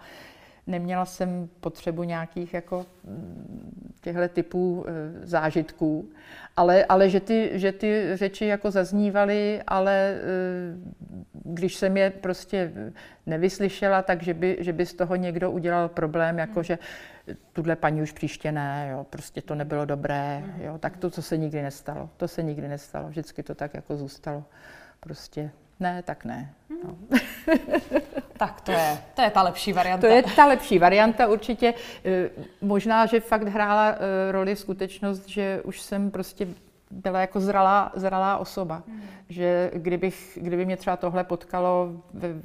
neměla 0.67 1.05
jsem 1.05 1.49
potřebu 1.61 2.03
nějakých 2.03 2.55
jako 2.55 2.87
mm, 3.05 3.93
těchto 4.01 4.29
typů 4.29 4.85
e, 4.89 5.27
zážitků, 5.27 6.11
ale, 6.57 6.85
ale 6.85 7.11
že, 7.11 7.21
ty, 7.21 7.51
že 7.55 7.73
ty 7.73 8.11
řeči 8.15 8.47
jako 8.47 8.71
zaznívaly, 8.71 9.63
ale 9.67 9.93
e, 9.93 10.19
když 11.45 11.77
jsem 11.77 11.97
je 11.97 12.11
prostě 12.11 12.73
nevyslyšela, 13.27 14.03
tak 14.03 14.23
že 14.23 14.35
by, 14.35 14.57
že 14.61 14.73
by 14.73 14.87
z 14.87 14.95
toho 14.95 15.17
někdo 15.17 15.51
udělal 15.51 15.89
problém, 15.89 16.39
jako 16.39 16.63
že 16.63 16.79
tuhle 17.53 17.77
paní 17.77 18.03
už 18.03 18.13
příště 18.13 18.53
ne, 18.53 18.89
jo, 18.93 19.07
prostě 19.11 19.43
to 19.43 19.55
nebylo 19.55 19.85
dobré, 19.85 20.45
jo, 20.59 20.79
tak 20.79 20.97
to, 20.97 21.11
co 21.11 21.23
se 21.23 21.37
nikdy 21.37 21.63
nestalo, 21.63 22.11
to 22.17 22.29
se 22.29 22.43
nikdy 22.43 22.69
nestalo, 22.69 23.09
vždycky 23.09 23.43
to 23.43 23.55
tak 23.55 23.75
jako 23.75 23.97
zůstalo, 23.97 24.45
prostě 25.01 25.51
ne, 25.81 26.03
tak 26.03 26.25
ne. 26.25 26.55
No. 26.85 26.97
tak 28.37 28.61
to 28.61 28.73
je, 28.73 28.99
to 29.15 29.23
je 29.23 29.31
ta 29.31 29.43
lepší 29.43 29.73
varianta. 29.73 30.07
To 30.07 30.13
je 30.13 30.23
ta 30.23 30.47
lepší 30.47 30.79
varianta 30.79 31.27
určitě. 31.27 31.75
Eh, 32.05 32.31
možná, 32.61 33.07
že 33.07 33.21
fakt 33.21 33.49
hrála 33.49 33.89
eh, 33.89 34.33
roli 34.33 34.57
skutečnost, 34.57 35.29
že 35.29 35.61
už 35.65 35.81
jsem 35.81 36.11
prostě 36.11 36.49
byla 36.91 37.21
jako 37.21 37.41
zralá, 37.41 37.93
zralá 37.95 38.39
osoba. 38.39 38.83
Hmm. 38.89 39.03
Že 39.29 39.71
kdybych, 39.75 40.39
kdyby 40.43 40.67
mě 40.67 40.77
třeba 40.77 40.97
tohle 40.97 41.25
potkalo 41.25 41.89
v 42.15 42.43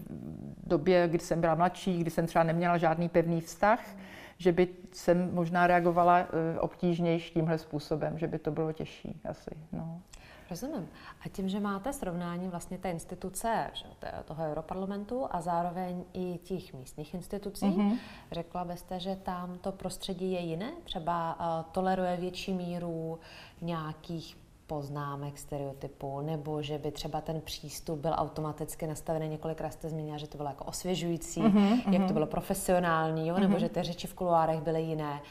době, 0.68 1.08
kdy 1.08 1.20
jsem 1.20 1.42
byla 1.42 1.56
mladší, 1.56 2.00
kdy 2.00 2.12
jsem 2.12 2.28
třeba 2.28 2.44
neměla 2.44 2.78
žádný 2.78 3.10
pevný 3.10 3.42
vztah, 3.42 3.80
hmm. 3.88 4.06
Že 4.40 4.52
by 4.52 4.68
jsem 4.94 5.36
možná 5.36 5.68
reagovala 5.68 6.20
eh, 6.20 6.60
obtížnější 6.60 7.34
tímhle 7.34 7.58
způsobem, 7.58 8.18
že 8.18 8.28
by 8.28 8.40
to 8.40 8.52
bylo 8.52 8.74
těžší 8.74 9.22
asi. 9.30 9.52
No. 9.72 10.02
Rozumím. 10.50 10.90
A 11.26 11.30
tím, 11.30 11.50
že 11.50 11.60
máte 11.60 11.94
srovnání 11.94 12.48
vlastně 12.48 12.78
té 12.78 12.92
instituce 12.92 13.72
že, 13.74 13.86
toho 14.26 14.44
Europarlamentu 14.44 15.28
a 15.32 15.42
zároveň 15.42 16.04
i 16.14 16.40
těch 16.44 16.74
místních 16.74 17.14
institucí, 17.14 17.66
mm-hmm. 17.66 17.98
řekla 18.32 18.66
byste, 18.66 19.00
že 19.00 19.16
tam 19.16 19.58
to 19.58 19.72
prostředí 19.72 20.32
je 20.32 20.40
jiné? 20.40 20.72
Třeba 20.84 21.40
uh, 21.40 21.72
toleruje 21.72 22.18
větší 22.18 22.54
míru 22.54 23.20
nějakých 23.62 24.38
poznámek, 24.70 25.38
stereotypů, 25.38 26.22
nebo 26.22 26.62
že 26.62 26.78
by 26.78 26.92
třeba 26.92 27.22
ten 27.22 27.42
přístup 27.42 28.00
byl 28.00 28.14
automaticky 28.16 28.88
nastavený, 28.88 29.30
několikrát 29.30 29.74
jste 29.74 29.90
zmínila, 29.90 30.18
že 30.18 30.28
to 30.28 30.38
bylo 30.38 30.50
jako 30.50 30.64
osvěžující, 30.64 31.42
mm-hmm, 31.42 31.82
jak 31.86 31.94
to 31.94 32.00
mhm. 32.00 32.14
bylo 32.14 32.26
profesionální, 32.26 33.28
jo? 33.28 33.36
Mm-hmm. 33.36 33.40
nebo 33.40 33.60
že 33.60 33.70
ty 33.70 33.84
řeči 33.84 34.08
v 34.08 34.14
kuloárech 34.14 34.62
byly 34.62 34.82
jiné. 34.82 35.22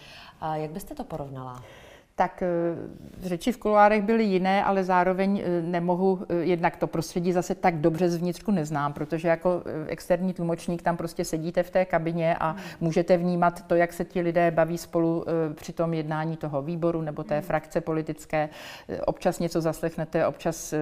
Uh, 0.42 0.54
jak 0.54 0.70
byste 0.70 0.94
to 0.94 1.04
porovnala? 1.04 1.62
Tak 2.18 2.42
eh, 2.42 2.48
řeči 3.28 3.52
v 3.52 3.58
kuloárech 3.58 4.02
byly 4.02 4.24
jiné, 4.24 4.64
ale 4.64 4.84
zároveň 4.84 5.42
eh, 5.44 5.62
nemohu, 5.62 6.26
eh, 6.28 6.34
jednak 6.34 6.76
to 6.76 6.86
prostředí 6.86 7.32
zase 7.32 7.54
tak 7.54 7.76
dobře 7.76 8.08
zvnitřku 8.08 8.50
neznám, 8.50 8.92
protože 8.92 9.28
jako 9.28 9.62
externí 9.86 10.34
tlumočník 10.34 10.82
tam 10.82 10.96
prostě 10.96 11.24
sedíte 11.24 11.62
v 11.62 11.70
té 11.70 11.84
kabině 11.84 12.36
a 12.40 12.50
hmm. 12.50 12.60
můžete 12.80 13.16
vnímat 13.16 13.66
to, 13.66 13.74
jak 13.74 13.92
se 13.92 14.04
ti 14.04 14.20
lidé 14.20 14.50
baví 14.50 14.78
spolu 14.78 15.24
při 15.54 15.72
tom 15.72 15.94
jednání 15.94 16.36
toho 16.36 16.62
výboru 16.62 17.02
nebo 17.02 17.24
té 17.24 17.34
hmm. 17.34 17.42
frakce 17.42 17.80
politické. 17.80 18.48
Občas 19.06 19.38
něco 19.38 19.60
zaslechnete, 19.60 20.26
občas 20.26 20.74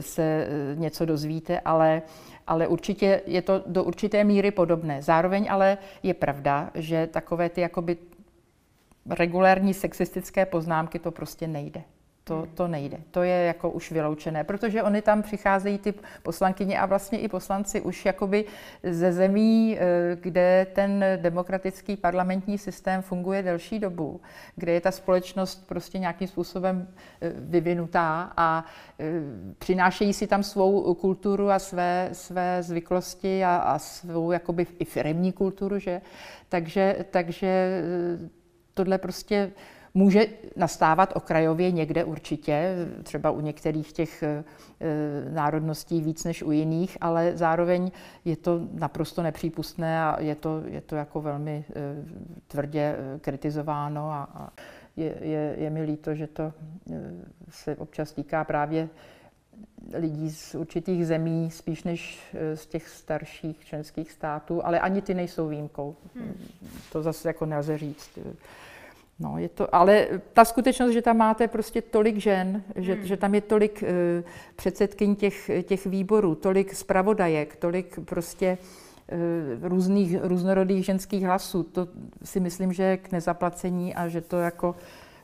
se 0.00 0.48
něco 0.74 1.04
dozvíte, 1.04 1.60
ale 1.60 2.02
ale 2.46 2.68
určitě 2.68 3.22
je 3.26 3.42
to 3.42 3.62
do 3.66 3.84
určité 3.84 4.24
míry 4.24 4.50
podobné. 4.50 5.02
Zároveň 5.02 5.46
ale 5.50 5.78
je 6.02 6.14
pravda, 6.14 6.70
že 6.74 7.06
takové 7.06 7.48
ty 7.48 7.60
jakoby 7.60 7.96
regulární 9.10 9.74
sexistické 9.74 10.46
poznámky 10.46 10.98
to 10.98 11.10
prostě 11.10 11.48
nejde. 11.48 11.82
To, 12.28 12.36
hmm. 12.36 12.50
to 12.54 12.68
nejde. 12.68 12.98
To 13.10 13.22
je 13.22 13.44
jako 13.44 13.70
už 13.70 13.90
vyloučené, 13.90 14.44
protože 14.44 14.82
oni 14.82 15.02
tam 15.02 15.22
přicházejí 15.22 15.78
ty 15.78 15.94
poslankyně 16.22 16.78
a 16.78 16.86
vlastně 16.86 17.18
i 17.18 17.28
poslanci 17.28 17.80
už 17.80 18.04
jakoby 18.06 18.44
ze 18.82 19.12
zemí, 19.12 19.78
eh, 19.78 20.16
kde 20.20 20.66
ten 20.72 21.04
demokratický 21.16 21.96
parlamentní 21.96 22.58
systém 22.58 23.02
funguje 23.02 23.42
delší 23.42 23.78
dobu, 23.78 24.20
kde 24.56 24.72
je 24.72 24.80
ta 24.80 24.90
společnost 24.90 25.66
prostě 25.66 25.98
nějakým 25.98 26.28
způsobem 26.28 26.88
eh, 27.20 27.32
vyvinutá 27.36 28.32
a 28.36 28.64
eh, 28.98 29.04
přinášejí 29.58 30.12
si 30.12 30.26
tam 30.26 30.42
svou 30.42 30.94
kulturu 30.94 31.50
a 31.50 31.58
své, 31.58 32.08
své 32.12 32.62
zvyklosti 32.62 33.44
a, 33.44 33.56
a 33.56 33.78
svou 33.78 34.32
jakoby 34.32 34.66
i 34.78 34.84
firemní 34.84 35.32
kulturu, 35.32 35.78
že? 35.78 36.00
Takže, 36.48 36.96
takže 37.10 37.82
tohle 38.76 38.98
prostě 38.98 39.52
může 39.94 40.26
nastávat 40.56 41.12
okrajově 41.16 41.70
někde 41.70 42.04
určitě, 42.04 42.74
třeba 43.02 43.30
u 43.30 43.40
některých 43.40 43.92
těch 43.92 44.22
eh, 44.22 44.44
národností 45.30 46.00
víc 46.00 46.24
než 46.24 46.42
u 46.42 46.52
jiných, 46.52 46.98
ale 47.00 47.36
zároveň 47.36 47.90
je 48.24 48.36
to 48.36 48.60
naprosto 48.72 49.22
nepřípustné 49.22 50.02
a 50.02 50.20
je 50.20 50.34
to, 50.34 50.62
je 50.66 50.80
to 50.80 50.96
jako 50.96 51.20
velmi 51.20 51.64
tvrdě 52.46 52.96
kritizováno 53.20 54.10
a, 54.10 54.28
a 54.34 54.48
je, 54.96 55.14
je, 55.20 55.54
je 55.58 55.70
mi 55.70 55.82
líto, 55.82 56.14
že 56.14 56.26
to 56.26 56.52
se 57.48 57.76
občas 57.76 58.12
týká 58.12 58.44
právě 58.44 58.88
lidí 59.94 60.30
z 60.30 60.54
určitých 60.54 61.06
zemí, 61.06 61.50
spíš 61.50 61.84
než 61.84 62.20
eh, 62.34 62.56
z 62.56 62.66
těch 62.66 62.88
starších 62.88 63.64
členských 63.64 64.12
států, 64.12 64.66
ale 64.66 64.80
ani 64.80 65.02
ty 65.02 65.14
nejsou 65.14 65.48
výjimkou. 65.48 65.96
Hmm. 66.14 66.34
To 66.92 67.02
zase 67.02 67.28
jako 67.28 67.46
nelze 67.46 67.78
říct. 67.78 68.18
No, 69.18 69.38
je 69.38 69.48
to, 69.48 69.74
ale 69.74 70.08
ta 70.32 70.44
skutečnost, 70.44 70.92
že 70.92 71.02
tam 71.02 71.16
máte 71.16 71.48
prostě 71.48 71.82
tolik 71.82 72.16
žen, 72.16 72.62
že, 72.76 72.94
hmm. 72.94 73.06
že 73.06 73.16
tam 73.16 73.34
je 73.34 73.40
tolik 73.40 73.82
uh, 73.82 73.88
předsedkyň 74.56 75.16
těch, 75.16 75.50
těch 75.62 75.86
výborů, 75.86 76.34
tolik 76.34 76.74
zpravodajek, 76.74 77.56
tolik 77.56 77.98
prostě 78.04 78.58
uh, 79.12 79.68
různých, 79.68 80.16
různorodých 80.22 80.84
ženských 80.84 81.22
hlasů, 81.22 81.62
to 81.62 81.88
si 82.24 82.40
myslím, 82.40 82.72
že 82.72 82.82
je 82.82 82.96
k 82.96 83.12
nezaplacení 83.12 83.94
a 83.94 84.08
že 84.08 84.20
to 84.20 84.40
jako 84.40 84.76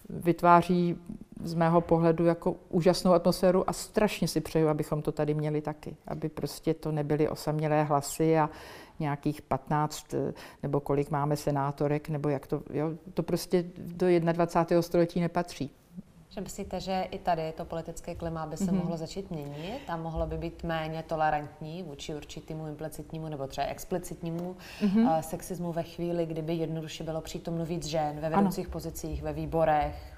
vytváří 0.08 0.96
z 1.44 1.54
mého 1.54 1.80
pohledu 1.80 2.24
jako 2.24 2.56
úžasnou 2.68 3.12
atmosféru 3.12 3.70
a 3.70 3.72
strašně 3.72 4.28
si 4.28 4.40
přeju, 4.40 4.68
abychom 4.68 5.02
to 5.02 5.12
tady 5.12 5.34
měli 5.34 5.60
taky, 5.60 5.96
aby 6.06 6.28
prostě 6.28 6.74
to 6.74 6.92
nebyly 6.92 7.28
osamělé 7.28 7.84
hlasy 7.84 8.38
a 8.38 8.50
nějakých 9.00 9.42
15 9.42 10.14
eh, 10.14 10.32
nebo 10.62 10.80
kolik 10.80 11.10
máme 11.10 11.36
senátorek, 11.36 12.08
nebo 12.08 12.28
jak 12.28 12.46
to, 12.46 12.62
jo, 12.72 12.90
to 13.14 13.22
prostě 13.22 13.64
do 13.78 14.06
21. 14.20 14.82
století 14.82 15.20
nepatří. 15.20 15.70
Že 16.34 16.40
myslíte, 16.40 16.80
že 16.80 17.08
i 17.10 17.18
tady 17.18 17.52
to 17.52 17.64
politické 17.64 18.14
klima 18.14 18.46
by 18.46 18.56
se 18.56 18.64
mm-hmm. 18.64 18.74
mohlo 18.74 18.96
začít 18.96 19.30
měnit 19.30 19.80
a 19.88 19.96
mohlo 19.96 20.26
by 20.26 20.38
být 20.38 20.64
méně 20.64 21.04
tolerantní 21.06 21.82
vůči 21.82 22.14
určitému 22.14 22.66
implicitnímu 22.66 23.28
nebo 23.28 23.46
třeba 23.46 23.66
explicitnímu 23.66 24.56
mm-hmm. 24.80 25.20
sexismu 25.20 25.72
ve 25.72 25.82
chvíli, 25.82 26.26
kdyby 26.26 26.54
jednoduše 26.54 27.04
bylo 27.04 27.20
přítomno 27.20 27.64
víc 27.64 27.86
žen 27.86 28.20
ve 28.20 28.30
vedoucích 28.30 28.66
ano. 28.66 28.72
pozicích, 28.72 29.22
ve 29.22 29.32
výborech, 29.32 30.11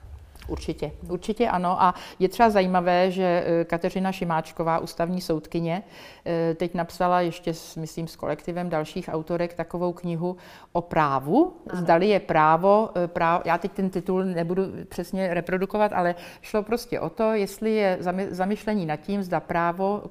Určitě, 0.49 0.93
určitě 1.09 1.49
ano. 1.49 1.83
A 1.83 1.95
je 2.19 2.29
třeba 2.29 2.51
zajímavé, 2.51 3.11
že 3.11 3.45
eh, 3.47 3.65
Kateřina 3.65 4.13
Šimáčková, 4.13 4.79
ústavní 4.79 5.21
soudkyně, 5.21 5.83
eh, 6.27 6.55
teď 6.55 6.75
napsala 6.75 7.21
ještě, 7.21 7.55
s, 7.55 7.77
myslím, 7.77 8.09
s 8.09 8.17
kolektivem 8.17 8.69
dalších 8.69 9.11
autorek 9.13 9.55
takovou 9.55 9.93
knihu 9.93 10.37
o 10.73 10.81
právu. 10.81 11.57
Ano. 11.71 11.81
Zdali 11.81 12.09
je 12.09 12.21
právo, 12.21 12.91
eh, 13.05 13.09
právo, 13.09 13.43
já 13.45 13.59
teď 13.59 13.73
ten 13.73 13.91
titul 13.91 14.25
nebudu 14.25 14.63
přesně 14.89 15.35
reprodukovat, 15.35 15.93
ale 15.93 16.15
šlo 16.43 16.63
prostě 16.63 17.01
o 17.01 17.11
to, 17.11 17.33
jestli 17.33 17.75
je 17.75 17.99
zamyšlení 18.31 18.87
nad 18.87 18.97
tím, 18.97 19.23
zda 19.23 19.41
právo 19.41 20.03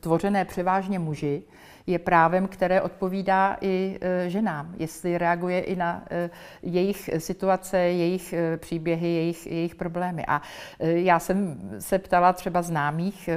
tvořené 0.00 0.44
převážně 0.44 0.98
muži, 0.98 1.42
je 1.86 1.98
právem, 1.98 2.48
které 2.48 2.82
odpovídá 2.82 3.56
i 3.60 3.98
e, 4.00 4.30
ženám, 4.30 4.74
jestli 4.78 5.18
reaguje 5.18 5.60
i 5.60 5.76
na 5.76 6.02
e, 6.10 6.30
jejich 6.62 7.10
situace, 7.18 7.78
jejich 7.78 8.32
e, 8.32 8.56
příběhy, 8.56 9.08
jejich, 9.08 9.46
jejich 9.46 9.74
problémy. 9.74 10.24
A 10.28 10.42
já 10.80 11.18
jsem 11.18 11.60
se 11.78 11.98
ptala 11.98 12.32
třeba 12.32 12.62
známých 12.62 13.28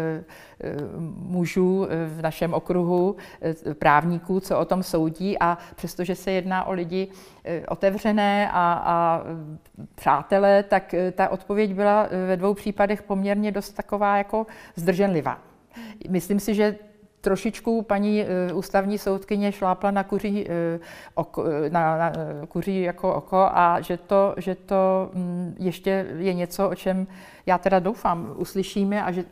mužů 1.15 1.87
v 2.17 2.21
našem 2.21 2.53
okruhu, 2.53 3.15
právníků, 3.73 4.39
co 4.39 4.59
o 4.59 4.65
tom 4.65 4.83
soudí 4.83 5.39
a 5.39 5.57
přestože 5.75 6.15
se 6.15 6.31
jedná 6.31 6.63
o 6.63 6.73
lidi 6.73 7.07
otevřené 7.67 8.49
a, 8.51 8.81
a 8.85 9.21
přátelé, 9.95 10.63
tak 10.63 10.95
ta 11.11 11.29
odpověď 11.29 11.73
byla 11.73 12.07
ve 12.27 12.37
dvou 12.37 12.53
případech 12.53 13.03
poměrně 13.03 13.51
dost 13.51 13.71
taková 13.71 14.17
jako 14.17 14.45
zdrženlivá. 14.75 15.39
Myslím 16.09 16.39
si, 16.39 16.55
že 16.55 16.75
trošičku 17.25 17.81
paní 17.81 18.21
eh, 18.21 18.53
ústavní 18.53 18.97
soudkyně 18.97 19.51
šlápla 19.51 19.91
na 19.91 20.03
kuří, 20.03 20.45
eh, 20.49 20.79
oko, 21.13 21.45
eh, 21.45 21.69
na, 21.69 21.97
na 21.97 22.11
kuří 22.47 22.81
jako 22.81 23.13
oko 23.13 23.49
a 23.51 23.81
že 23.81 23.97
to, 23.97 24.35
že 24.37 24.55
to 24.55 25.09
mm, 25.13 25.55
ještě 25.59 26.05
je 26.17 26.33
něco, 26.33 26.69
o 26.69 26.75
čem 26.75 27.07
já 27.45 27.57
teda 27.57 27.79
doufám, 27.79 28.33
uslyšíme 28.37 29.03
a 29.03 29.11
že 29.11 29.25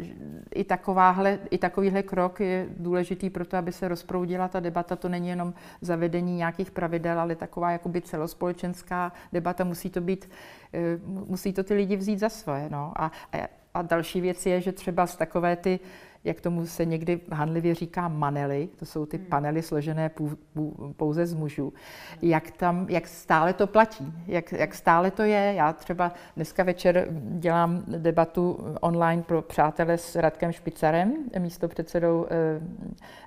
i, 0.56 0.64
takováhle, 0.64 1.40
i 1.50 1.58
takovýhle 1.58 2.04
krok 2.04 2.40
je 2.40 2.66
důležitý 2.78 3.30
pro 3.30 3.46
to, 3.46 3.58
aby 3.58 3.72
se 3.72 3.88
rozproudila 3.88 4.48
ta 4.48 4.60
debata. 4.60 4.96
To 4.96 5.10
není 5.10 5.30
jenom 5.30 5.54
zavedení 5.82 6.36
nějakých 6.36 6.72
pravidel, 6.72 7.20
ale 7.20 7.36
taková 7.36 7.72
jakoby 7.72 8.02
celospolečenská 8.02 9.12
debata. 9.34 9.64
Musí 9.64 9.90
to 9.90 10.02
být, 10.02 10.30
musí 11.06 11.54
to 11.54 11.64
ty 11.64 11.74
lidi 11.74 11.96
vzít 11.96 12.20
za 12.20 12.30
svoje. 12.30 12.70
No. 12.70 12.94
A, 12.96 13.12
a, 13.34 13.38
a 13.74 13.82
další 13.82 14.22
věc 14.22 14.46
je, 14.46 14.62
že 14.62 14.72
třeba 14.72 15.08
z 15.08 15.16
takové 15.16 15.56
ty 15.56 15.80
jak 16.24 16.42
tomu 16.42 16.66
se 16.66 16.86
někdy 16.86 17.20
hanlivě 17.32 17.76
říká 17.76 18.08
manely, 18.08 18.70
to 18.76 18.86
jsou 18.86 19.06
ty 19.06 19.18
hmm. 19.18 19.26
panely 19.26 19.62
složené 19.62 20.12
pouze 20.98 21.26
z 21.26 21.34
mužů, 21.34 21.74
jak, 22.22 22.52
tam, 22.52 22.86
jak 22.90 23.08
stále 23.08 23.54
to 23.54 23.68
platí, 23.68 24.14
jak, 24.28 24.52
jak 24.52 24.76
stále 24.76 25.12
to 25.12 25.22
je. 25.22 25.54
Já 25.54 25.74
třeba 25.74 26.12
dneska 26.36 26.64
večer 26.64 27.08
dělám 27.12 27.84
debatu 27.88 28.60
online 28.82 29.24
pro 29.24 29.42
přátele 29.42 29.98
s 29.98 30.16
Radkem 30.16 30.52
Špicarem, 30.52 31.14
místo 31.40 31.68
předsedou 31.68 32.28
eh, 32.30 32.62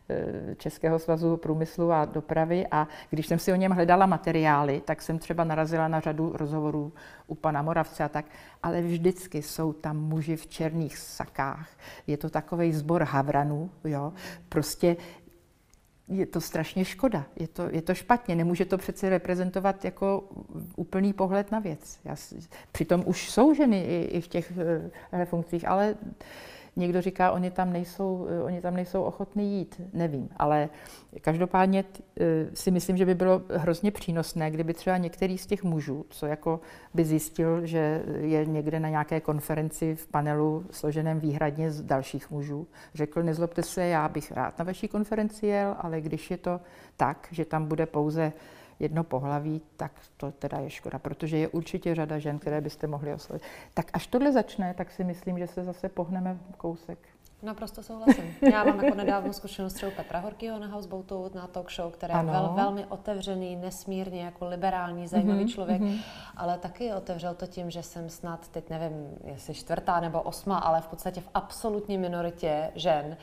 eh, 0.08 0.54
Českého 0.54 0.98
svazu 0.98 1.36
průmyslu 1.36 1.92
a 1.92 2.04
dopravy 2.04 2.66
a 2.70 2.88
když 3.10 3.26
jsem 3.26 3.38
si 3.38 3.52
o 3.52 3.56
něm 3.56 3.72
hledala 3.72 4.06
materiály, 4.06 4.82
tak 4.84 5.02
jsem 5.02 5.18
třeba 5.18 5.44
narazila 5.44 5.88
na 5.88 6.00
řadu 6.00 6.32
rozhovorů 6.34 6.92
u 7.26 7.34
pana 7.34 7.62
Moravce 7.62 8.04
a 8.04 8.08
tak, 8.08 8.24
ale 8.62 8.82
vždycky 8.82 9.42
jsou 9.42 9.72
tam 9.72 9.96
muži 9.96 10.36
v 10.36 10.46
černých 10.46 10.98
sakách. 10.98 11.70
Je 12.06 12.16
to 12.16 12.30
takový 12.30 12.72
sbor 12.72 13.02
havranů, 13.02 13.70
jo. 13.84 14.12
Prostě 14.48 14.96
je 16.08 16.26
to 16.26 16.40
strašně 16.40 16.84
škoda, 16.84 17.26
je 17.36 17.48
to, 17.48 17.68
je 17.70 17.82
to 17.82 17.94
špatně, 17.94 18.36
nemůže 18.36 18.64
to 18.64 18.78
přece 18.78 19.08
reprezentovat 19.08 19.84
jako 19.84 20.24
úplný 20.76 21.12
pohled 21.12 21.50
na 21.52 21.58
věc. 21.58 21.98
Já, 22.04 22.16
přitom 22.72 23.02
už 23.06 23.30
jsou 23.30 23.54
ženy 23.54 23.84
i, 23.84 24.04
i 24.04 24.20
v 24.20 24.28
těch 24.28 24.52
e, 25.12 25.24
funkcích, 25.26 25.68
ale 25.68 25.94
Někdo 26.76 27.02
říká, 27.02 27.30
oni 27.30 27.50
tam 27.50 27.72
nejsou, 27.72 28.26
eh, 28.30 28.42
oni 28.42 28.60
tam 28.60 28.74
nejsou 28.74 29.02
ochotní 29.02 29.58
jít, 29.58 29.80
nevím, 29.92 30.28
ale 30.36 30.68
každopádně 31.20 31.84
eh, 32.20 32.24
si 32.54 32.70
myslím, 32.70 32.96
že 32.96 33.06
by 33.06 33.14
bylo 33.14 33.42
hrozně 33.54 33.90
přínosné, 33.90 34.50
kdyby 34.50 34.74
třeba 34.74 34.96
některý 34.96 35.38
z 35.38 35.46
těch 35.46 35.64
mužů, 35.64 36.06
co 36.08 36.26
jako 36.26 36.60
by 36.94 37.04
zjistil, 37.04 37.66
že 37.66 38.02
je 38.20 38.46
někde 38.46 38.80
na 38.80 38.88
nějaké 38.88 39.20
konferenci 39.20 39.94
v 39.94 40.06
panelu 40.06 40.66
složeném 40.70 41.20
výhradně 41.20 41.70
z 41.70 41.82
dalších 41.82 42.30
mužů, 42.30 42.66
řekl, 42.94 43.22
nezlobte 43.22 43.62
se, 43.62 43.86
já 43.86 44.08
bych 44.08 44.32
rád 44.32 44.58
na 44.58 44.64
vaší 44.64 44.88
konferenci 44.88 45.46
jel, 45.46 45.76
ale 45.78 46.00
když 46.00 46.30
je 46.30 46.36
to 46.36 46.60
tak, 46.96 47.28
že 47.30 47.44
tam 47.44 47.66
bude 47.66 47.86
pouze 47.86 48.32
jedno 48.78 49.04
pohlaví, 49.04 49.62
tak 49.76 49.92
to 50.16 50.32
teda 50.32 50.58
je 50.58 50.70
škoda, 50.70 50.98
protože 50.98 51.36
je 51.36 51.48
určitě 51.48 51.94
řada 51.94 52.18
žen, 52.18 52.38
které 52.38 52.60
byste 52.60 52.86
mohli 52.86 53.14
oslovit. 53.14 53.42
Tak 53.74 53.90
až 53.92 54.06
tohle 54.06 54.32
začne, 54.32 54.74
tak 54.74 54.90
si 54.90 55.04
myslím, 55.04 55.38
že 55.38 55.46
se 55.46 55.64
zase 55.64 55.88
pohneme 55.88 56.38
kousek. 56.56 56.98
Naprosto 57.42 57.82
souhlasím. 57.82 58.34
Já 58.52 58.64
mám 58.64 58.84
jako 58.84 58.96
nedávnou 58.96 59.32
zkušenost 59.32 59.72
třeba 59.72 59.92
Petra 59.96 60.20
Horkýho 60.20 60.58
na 60.58 60.66
Houseboatu, 60.66 61.30
na 61.34 61.46
talk 61.46 61.72
show, 61.72 61.92
který 61.92 62.14
je 62.14 62.22
vel, 62.22 62.52
velmi 62.54 62.86
otevřený, 62.86 63.56
nesmírně 63.56 64.24
jako 64.24 64.48
liberální, 64.48 65.08
zajímavý 65.08 65.44
mm-hmm, 65.44 65.52
člověk, 65.52 65.82
mm-hmm. 65.82 65.98
ale 66.36 66.58
taky 66.58 66.92
otevřel 66.92 67.34
to 67.34 67.46
tím, 67.46 67.70
že 67.70 67.82
jsem 67.82 68.10
snad, 68.10 68.48
teď 68.48 68.70
nevím, 68.70 69.18
jestli 69.24 69.54
čtvrtá 69.54 70.00
nebo 70.00 70.22
osma, 70.22 70.58
ale 70.58 70.80
v 70.80 70.86
podstatě 70.86 71.20
v 71.20 71.28
absolutní 71.34 71.98
minoritě 71.98 72.70
žen, 72.74 73.16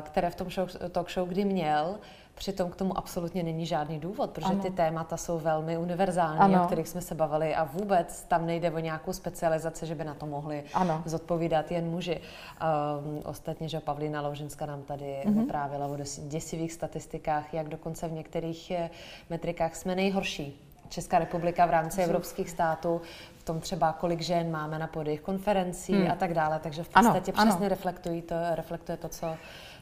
které 0.00 0.30
v 0.30 0.34
tom 0.34 0.50
show, 0.50 0.68
talk 0.90 1.10
show 1.10 1.28
kdy 1.28 1.44
měl, 1.44 1.98
Přitom 2.38 2.70
k 2.70 2.76
tomu 2.76 2.98
absolutně 2.98 3.42
není 3.42 3.66
žádný 3.66 3.98
důvod, 3.98 4.30
protože 4.30 4.52
ano. 4.52 4.62
ty 4.62 4.70
témata 4.70 5.16
jsou 5.16 5.38
velmi 5.38 5.78
univerzální, 5.78 6.40
ano. 6.40 6.62
o 6.62 6.66
kterých 6.66 6.88
jsme 6.88 7.00
se 7.00 7.14
bavili 7.14 7.54
a 7.54 7.64
vůbec 7.64 8.22
tam 8.22 8.46
nejde 8.46 8.70
o 8.70 8.78
nějakou 8.78 9.12
specializaci, 9.12 9.86
že 9.86 9.94
by 9.94 10.04
na 10.04 10.14
to 10.14 10.26
mohli 10.26 10.64
ano. 10.74 11.02
zodpovídat 11.04 11.70
jen 11.70 11.90
muži. 11.90 12.20
Um, 12.20 13.22
ostatně, 13.24 13.68
že 13.68 13.80
Pavlína 13.80 14.20
Loužinská 14.20 14.66
nám 14.66 14.82
tady 14.82 15.04
mm-hmm. 15.04 15.40
vyprávěla 15.40 15.86
o 15.86 15.96
děsivých 16.18 16.72
statistikách, 16.72 17.54
jak 17.54 17.68
dokonce 17.68 18.08
v 18.08 18.12
některých 18.12 18.70
eh, 18.70 18.90
metrikách 19.30 19.76
jsme 19.76 19.94
nejhorší. 19.94 20.64
Česká 20.88 21.18
republika 21.18 21.66
v 21.66 21.70
rámci 21.70 22.02
evropských 22.02 22.50
států 22.50 23.00
v 23.38 23.42
tom 23.42 23.60
třeba, 23.60 23.92
kolik 23.92 24.20
žen 24.20 24.50
máme 24.50 24.78
na 24.78 24.86
podích 24.86 25.20
konferencí 25.20 25.92
hmm. 25.92 26.10
a 26.10 26.14
tak 26.14 26.34
dále. 26.34 26.58
Takže 26.58 26.82
v 26.82 26.88
podstatě 26.88 27.32
ano, 27.32 27.44
přesně 27.44 27.66
ano. 27.66 27.68
reflektují 27.68 28.22
to, 28.22 28.34
reflektuje 28.54 28.96
to, 28.98 29.08
co 29.08 29.36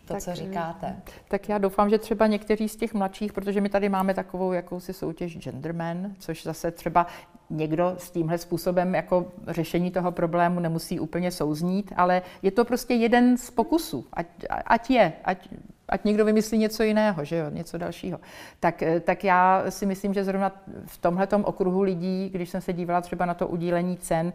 to, 0.07 0.15
tak, 0.15 0.23
co 0.23 0.35
říkáte. 0.35 0.97
Tak 1.29 1.49
já 1.49 1.59
doufám, 1.59 1.91
že 1.91 1.99
třeba 1.99 2.27
někteří 2.27 2.69
z 2.69 2.77
těch 2.77 2.95
mladších, 2.95 3.33
protože 3.33 3.61
my 3.61 3.69
tady 3.69 3.89
máme 3.89 4.15
takovou 4.15 4.53
jakousi 4.53 4.93
soutěž 4.93 5.39
genderman, 5.39 6.15
což 6.19 6.43
zase 6.43 6.71
třeba 6.71 7.07
někdo 7.51 7.95
s 7.99 8.11
tímhle 8.11 8.39
způsobem 8.39 8.95
jako 8.95 9.33
řešení 9.49 9.91
toho 9.91 10.13
problému 10.13 10.61
nemusí 10.61 11.01
úplně 11.01 11.31
souznít, 11.31 11.93
ale 11.97 12.23
je 12.43 12.51
to 12.51 12.65
prostě 12.65 12.95
jeden 12.95 13.37
z 13.37 13.51
pokusů, 13.51 14.07
ať, 14.13 14.27
ať 14.51 14.91
je, 14.91 15.13
ať, 15.25 15.49
ať 15.89 16.05
někdo 16.05 16.25
vymyslí 16.25 16.59
něco 16.59 16.83
jiného, 16.83 17.25
že 17.25 17.37
jo, 17.37 17.51
něco 17.51 17.79
dalšího. 17.79 18.21
Tak, 18.61 18.83
tak 19.05 19.25
já 19.25 19.65
si 19.69 19.87
myslím, 19.87 20.15
že 20.15 20.25
zrovna 20.25 20.53
v 20.87 20.99
tomhle 20.99 21.29
okruhu 21.45 21.83
lidí, 21.83 22.31
když 22.33 22.51
jsem 22.51 22.61
se 22.61 22.73
dívala 22.73 23.01
třeba 23.01 23.27
na 23.27 23.35
to 23.35 23.49
udílení 23.49 23.97
cen 23.97 24.27
mm. 24.27 24.33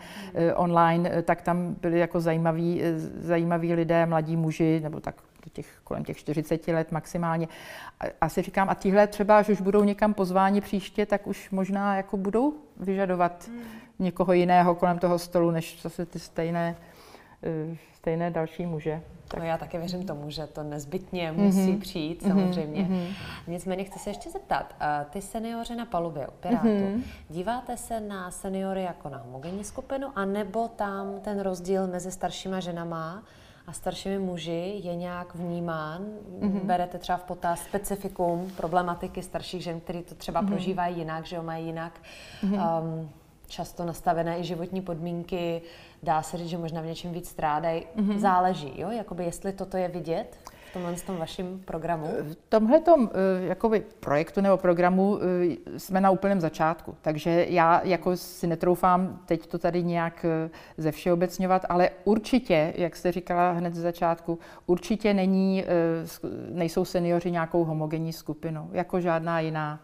online, 0.56 1.22
tak 1.24 1.42
tam 1.42 1.76
byli 1.82 2.00
jako 2.00 2.20
zajímaví, 2.20 2.82
eh, 2.84 3.00
zajímaví 3.00 3.74
lidé, 3.74 4.06
mladí 4.06 4.38
muži, 4.38 4.80
nebo 4.84 5.00
tak 5.00 5.16
do 5.46 5.50
těch, 5.54 5.80
kolem 5.84 6.04
těch 6.04 6.18
40 6.18 6.68
let 6.68 6.92
maximálně. 6.92 7.48
A, 8.00 8.04
a 8.22 8.30
si 8.30 8.42
říkám, 8.42 8.70
a 8.70 8.74
tihle 8.74 9.08
třeba, 9.08 9.38
až 9.38 9.50
už 9.50 9.62
budou 9.62 9.84
někam 9.84 10.14
pozváni 10.14 10.62
příště, 10.62 11.06
tak 11.06 11.28
už 11.28 11.50
možná 11.50 11.96
jako 11.96 12.18
budou 12.18 12.54
vyžadovat 12.80 13.48
hmm. 13.48 13.62
někoho 14.00 14.34
jiného 14.34 14.76
kolem 14.76 15.00
toho 15.00 15.20
stolu, 15.20 15.52
než 15.52 15.82
zase 15.82 16.06
ty 16.06 16.20
stejné, 16.20 16.76
eh, 17.44 17.78
stejné 17.94 18.32
další 18.32 18.66
muže. 18.66 19.02
Tak. 19.32 19.40
No 19.40 19.46
já 19.46 19.58
také 19.58 19.80
věřím 19.80 20.06
tomu, 20.06 20.30
že 20.30 20.48
to 20.48 20.64
nezbytně 20.64 21.32
musí 21.32 21.58
mm-hmm. 21.58 21.80
přijít, 21.80 22.22
mhm. 22.22 22.32
samozřejmě. 22.32 22.82
Mm-hmm. 22.82 23.14
Nicméně 23.48 23.84
chci 23.84 24.00
se 24.00 24.10
ještě 24.10 24.30
zeptat, 24.30 24.76
ty 25.10 25.22
seniori 25.22 25.76
na 25.76 25.86
palubě 25.86 26.28
u 26.28 26.32
Pirátů, 26.32 26.68
mm-hmm. 26.68 27.02
díváte 27.30 27.78
se 27.78 28.00
na 28.00 28.32
seniory 28.32 28.84
jako 28.84 29.10
na 29.10 29.18
homogenní 29.18 29.64
skupinu, 29.64 30.08
anebo 30.16 30.68
tam 30.68 31.20
ten 31.22 31.40
rozdíl 31.40 31.88
mezi 31.88 32.12
staršíma 32.12 32.60
ženama 32.60 33.24
a 33.68 33.74
staršími 33.74 34.20
muži 34.20 34.82
je 34.84 34.96
nějak 34.96 35.36
vnímán? 35.36 36.06
Mm-hmm. 36.40 36.60
Berete 36.64 36.98
třeba 36.98 37.18
v 37.18 37.24
potaz 37.24 37.64
specifikum 37.64 38.52
problematiky 38.58 39.24
starších 39.24 39.64
žen, 39.64 39.80
který 39.80 40.04
to 40.04 40.16
třeba 40.16 40.44
mm-hmm. 40.44 40.48
prožívají 40.48 40.98
jinak, 40.98 41.26
že 41.26 41.36
jo, 41.36 41.44
mají 41.44 41.66
jinak 41.66 42.02
mm-hmm. 42.44 42.82
um, 42.82 43.10
často 43.48 43.86
nastavené 43.86 44.40
i 44.40 44.44
životní 44.44 44.82
podmínky, 44.82 45.62
dá 46.04 46.22
se 46.22 46.38
říct, 46.38 46.50
že 46.50 46.58
možná 46.58 46.82
v 46.82 46.86
něčem 46.86 47.12
víc 47.12 47.30
strádají. 47.30 47.86
Mm-hmm. 47.96 48.18
Záleží, 48.18 48.74
jo, 48.76 48.92
jakoby 48.92 49.26
jestli 49.26 49.54
toto 49.54 49.78
je 49.78 49.88
vidět 49.88 50.51
tomhle 50.74 50.96
tom 50.96 51.18
vašem 51.18 51.60
programu? 51.66 52.08
V 52.22 52.36
tomhle 52.50 52.80
tom 52.80 53.10
eh, 53.50 53.82
projektu 54.00 54.42
nebo 54.42 54.58
programu 54.58 55.20
eh, 55.22 55.80
jsme 55.80 56.02
na 56.02 56.12
úplném 56.12 56.42
začátku, 56.42 56.96
takže 57.02 57.46
já 57.50 57.82
jako 57.84 58.18
si 58.18 58.48
netroufám 58.48 59.20
teď 59.26 59.48
to 59.48 59.58
tady 59.58 59.84
nějak 59.84 60.26
eh, 60.26 60.50
ze 60.78 60.92
všeobecňovat, 60.92 61.66
ale 61.70 61.90
určitě, 62.04 62.74
jak 62.78 62.96
jste 62.96 63.12
říkala 63.12 63.52
hned 63.52 63.74
ze 63.74 63.82
začátku, 63.82 64.40
určitě 64.66 65.14
není, 65.14 65.66
nejsou 66.50 66.86
seniori 66.86 67.32
nějakou 67.32 67.64
homogenní 67.64 68.14
skupinou, 68.14 68.70
jako 68.72 69.00
žádná 69.00 69.40
jiná 69.40 69.80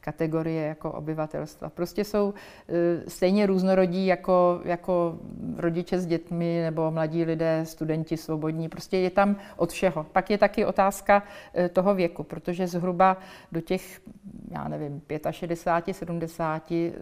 kategorie 0.00 0.66
jako 0.66 0.92
obyvatelstva. 0.92 1.70
Prostě 1.70 2.04
jsou 2.04 2.34
stejně 3.08 3.46
různorodí 3.46 4.06
jako, 4.06 4.60
jako 4.64 5.18
rodiče 5.56 6.00
s 6.00 6.06
dětmi 6.06 6.60
nebo 6.62 6.90
mladí 6.90 7.24
lidé, 7.24 7.60
studenti 7.64 8.16
svobodní. 8.16 8.68
Prostě 8.68 8.96
je 8.96 9.10
tam 9.10 9.36
od 9.56 9.70
všeho. 9.70 10.05
Pak 10.12 10.30
je 10.30 10.38
taky 10.38 10.64
otázka 10.64 11.22
eh, 11.54 11.68
toho 11.68 11.94
věku, 11.94 12.22
protože 12.22 12.66
zhruba 12.66 13.16
do 13.52 13.60
těch, 13.60 14.00
já 14.50 14.68
nevím, 14.68 15.02
65, 15.30 15.94
70 15.94 16.72
eh, 16.72 16.92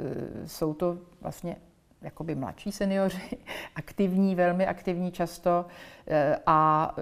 jsou 0.46 0.74
to 0.74 0.98
vlastně 1.20 1.56
jakoby 2.02 2.34
mladší 2.34 2.72
seniori, 2.72 3.16
aktivní, 3.76 4.34
velmi 4.34 4.66
aktivní 4.66 5.12
často 5.12 5.66
eh, 6.06 6.38
a 6.46 6.94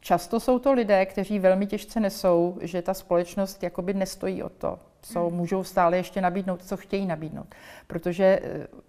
často 0.00 0.40
jsou 0.40 0.58
to 0.58 0.72
lidé, 0.72 1.06
kteří 1.06 1.38
velmi 1.38 1.66
těžce 1.66 2.00
nesou, 2.00 2.58
že 2.60 2.82
ta 2.82 2.94
společnost 2.94 3.62
jakoby 3.62 3.94
nestojí 3.94 4.42
o 4.42 4.48
to, 4.48 4.78
co 5.02 5.28
hmm. 5.28 5.36
můžou 5.36 5.64
stále 5.64 5.96
ještě 5.96 6.20
nabídnout, 6.20 6.64
co 6.64 6.76
chtějí 6.76 7.06
nabídnout. 7.06 7.54
Protože 7.86 8.40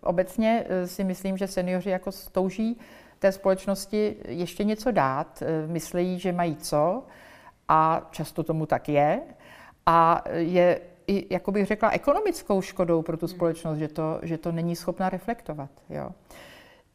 obecně 0.01 0.65
si 0.85 1.03
myslím, 1.03 1.37
že 1.37 1.47
seniori 1.47 1.91
jako 1.91 2.11
touží 2.31 2.79
té 3.19 3.31
společnosti 3.31 4.15
ještě 4.27 4.63
něco 4.63 4.91
dát, 4.91 5.41
eh, 5.41 5.67
myslí, 5.67 6.19
že 6.19 6.31
mají 6.31 6.55
co 6.55 7.03
a 7.67 8.07
často 8.11 8.43
tomu 8.43 8.65
tak 8.65 8.89
je 8.89 9.21
a 9.85 10.23
je 10.33 10.81
i, 11.07 11.33
jako 11.33 11.51
bych 11.51 11.65
řekla, 11.65 11.89
ekonomickou 11.89 12.61
škodou 12.61 13.01
pro 13.01 13.17
tu 13.17 13.25
hmm. 13.25 13.35
společnost, 13.35 13.77
že 13.77 13.87
to, 13.87 14.19
že 14.23 14.37
to 14.37 14.51
není 14.51 14.75
schopna 14.75 15.09
reflektovat. 15.09 15.69
Jo. 15.89 16.09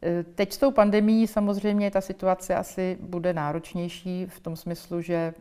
Eh, 0.01 0.23
teď 0.23 0.53
s 0.53 0.57
tou 0.57 0.71
pandemí 0.71 1.27
samozřejmě 1.27 1.91
ta 1.91 2.01
situace 2.01 2.55
asi 2.55 2.97
bude 3.01 3.33
náročnější 3.33 4.25
v 4.25 4.39
tom 4.39 4.55
smyslu, 4.55 5.01
že 5.01 5.33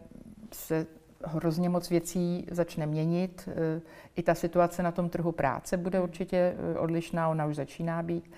se 0.52 0.86
hrozně 1.24 1.68
moc 1.68 1.90
věcí 1.90 2.46
začne 2.50 2.86
měnit. 2.86 3.48
Eh, 3.48 3.80
I 4.16 4.22
ta 4.22 4.34
situace 4.34 4.82
na 4.82 4.92
tom 4.92 5.08
trhu 5.08 5.32
práce 5.32 5.76
bude 5.76 6.00
určitě 6.00 6.54
odlišná, 6.78 7.28
ona 7.28 7.46
už 7.46 7.56
začíná 7.56 8.02
být. 8.02 8.30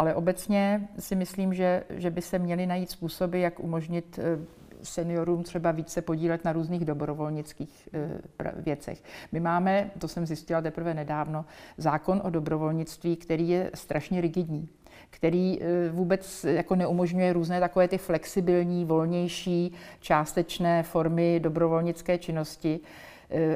Ale 0.00 0.14
obecně 0.14 0.88
si 0.98 1.14
myslím, 1.14 1.54
že, 1.54 1.84
že 1.90 2.10
by 2.10 2.22
se 2.22 2.38
měly 2.38 2.66
najít 2.66 2.90
způsoby, 2.90 3.42
jak 3.42 3.60
umožnit 3.60 4.18
eh, 4.22 4.38
seniorům 4.82 5.42
třeba 5.42 5.70
více 5.70 6.02
podílet 6.02 6.44
na 6.44 6.52
různých 6.52 6.84
dobrovolnických 6.84 7.88
eh, 7.94 8.52
věcech. 8.56 9.02
My 9.32 9.40
máme, 9.40 9.90
to 9.98 10.08
jsem 10.08 10.26
zjistila 10.26 10.60
teprve 10.60 10.94
nedávno, 10.94 11.44
zákon 11.76 12.20
o 12.24 12.30
dobrovolnictví, 12.30 13.16
který 13.16 13.48
je 13.48 13.70
strašně 13.74 14.20
rigidní 14.20 14.68
který 15.10 15.58
eh, 15.62 15.90
vůbec 15.92 16.44
jako 16.44 16.74
neumožňuje 16.74 17.32
různé 17.32 17.60
takové 17.60 17.88
ty 17.88 17.98
flexibilní, 17.98 18.84
volnější, 18.84 19.72
částečné 20.00 20.82
formy 20.82 21.40
dobrovolnické 21.40 22.18
činnosti, 22.18 22.80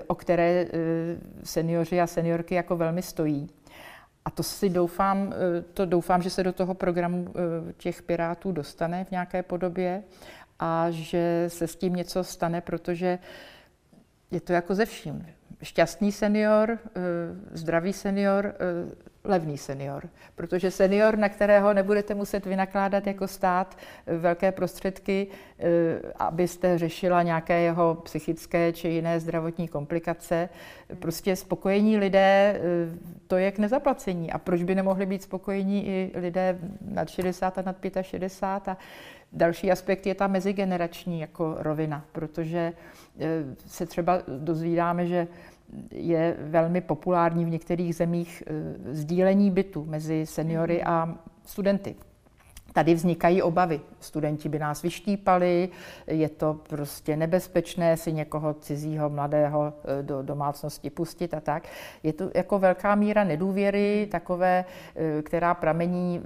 o 0.07 0.15
které 0.15 0.67
seniori 1.45 2.01
a 2.01 2.07
seniorky 2.07 2.55
jako 2.55 2.77
velmi 2.77 3.03
stojí. 3.03 3.49
A 4.25 4.31
to 4.31 4.43
si 4.43 4.71
doufám, 4.71 5.33
eh, 5.33 5.63
to 5.63 5.87
doufám, 5.87 6.23
že 6.23 6.31
se 6.31 6.43
do 6.43 6.53
toho 6.53 6.75
programu 6.75 7.29
eh, 7.29 7.73
těch 7.73 8.03
Pirátů 8.03 8.53
dostane 8.53 9.05
v 9.05 9.11
nějaké 9.11 9.43
podobě 9.43 10.03
a 10.59 10.87
že 10.91 11.45
se 11.49 11.67
s 11.67 11.77
tím 11.77 11.95
něco 11.95 12.25
stane, 12.25 12.61
protože 12.61 13.19
je 14.31 14.41
to 14.41 14.53
jako 14.53 14.75
ze 14.75 14.87
vším. 14.87 15.27
Šťastný 15.65 16.13
senior, 16.13 16.71
eh, 16.71 17.01
zdravý 17.53 17.93
senior, 17.93 18.55
levný 19.25 19.59
senior. 19.59 20.09
Protože 20.35 20.71
senior, 20.71 21.19
na 21.19 21.29
kterého 21.29 21.75
nebudete 21.75 22.15
muset 22.15 22.47
vynakládat 22.47 23.07
jako 23.07 23.29
stát 23.29 23.79
velké 24.07 24.53
prostředky, 24.53 25.27
abyste 26.19 26.79
řešila 26.79 27.23
nějaké 27.23 27.61
jeho 27.61 27.95
psychické 27.95 28.73
či 28.73 28.89
jiné 28.89 29.21
zdravotní 29.21 29.69
komplikace, 29.69 30.49
prostě 30.99 31.37
spokojení 31.37 31.99
lidé, 31.99 32.61
to 33.27 33.37
je 33.37 33.53
k 33.53 33.59
nezaplacení. 33.59 34.33
A 34.33 34.39
proč 34.39 34.63
by 34.63 34.75
nemohli 34.75 35.07
být 35.07 35.23
spokojení 35.23 35.87
i 35.89 36.13
lidé 36.15 36.59
nad 36.81 37.09
60 37.09 37.59
a 37.59 37.63
nad 37.63 37.77
65? 38.03 38.69
A 38.69 38.77
další 39.33 39.71
aspekt 39.71 40.07
je 40.07 40.15
ta 40.15 40.27
mezigenerační 40.27 41.21
jako 41.21 41.57
rovina, 41.59 42.05
protože 42.13 42.73
se 43.67 43.87
třeba 43.87 44.23
dozvídáme, 44.39 45.07
že 45.07 45.27
je 45.91 46.37
velmi 46.41 46.81
populární 46.81 47.45
v 47.45 47.51
některých 47.51 47.95
zemích 47.95 48.43
e, 48.47 48.95
sdílení 48.95 49.51
bytu 49.51 49.85
mezi 49.85 50.27
seniory 50.27 50.83
a 50.83 51.19
studenty. 51.45 51.95
Tady 52.75 52.95
vznikají 52.95 53.43
obavy. 53.43 53.81
Studenti 54.01 54.49
by 54.49 54.59
nás 54.59 54.83
vyštípali, 54.83 55.69
je 56.07 56.29
to 56.29 56.57
prostě 56.69 57.17
nebezpečné 57.17 57.97
si 57.97 58.13
někoho 58.13 58.55
cizího, 58.55 59.11
mladého 59.11 59.73
eh, 59.85 60.03
do 60.03 60.23
domácnosti 60.23 60.91
pustit 60.91 61.35
a 61.35 61.41
tak. 61.41 61.63
Je 62.03 62.13
to 62.13 62.31
jako 62.35 62.59
velká 62.59 62.95
míra 62.95 63.25
nedůvěry, 63.25 64.09
takové, 64.11 64.65
eh, 64.97 65.23
která 65.23 65.55
pramení, 65.55 66.23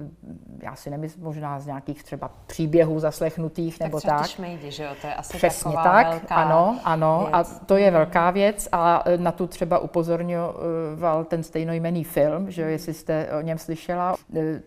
já 0.62 0.76
si 0.76 0.90
nemyslím, 0.90 1.24
možná 1.24 1.60
z 1.60 1.66
nějakých 1.66 2.02
třeba 2.02 2.30
příběhů 2.46 3.00
zaslechnutých 3.00 3.78
tak 3.78 3.86
nebo 3.86 4.00
tak. 4.00 4.26
Šmejdi, 4.26 4.70
že 4.70 4.84
jo? 4.84 4.90
To 5.00 5.06
je 5.06 5.14
asi 5.14 5.36
Přesně 5.36 5.72
tak, 5.72 6.08
velká 6.08 6.34
ano, 6.34 6.80
ano. 6.84 7.18
Věc. 7.20 7.60
A 7.60 7.64
to 7.64 7.76
je 7.76 7.90
velká 7.90 8.30
věc 8.30 8.68
a 8.72 9.02
eh, 9.06 9.18
na 9.18 9.32
tu 9.32 9.46
třeba 9.46 9.78
upozorňoval 9.78 11.24
ten 11.24 11.42
stejnojmený 11.42 12.04
film, 12.04 12.50
že 12.50 12.62
jo, 12.62 12.68
jestli 12.68 12.94
jste 12.94 13.28
o 13.38 13.40
něm 13.40 13.58
slyšela. 13.58 14.14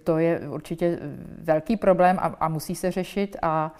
To 0.03 0.17
je 0.17 0.39
určitě 0.49 0.99
velký 1.37 1.70
velký 1.71 1.77
problém 1.77 2.17
a, 2.19 2.35
a 2.39 2.49
musí 2.49 2.75
se 2.75 2.91
řešit 2.91 3.37
a 3.41 3.71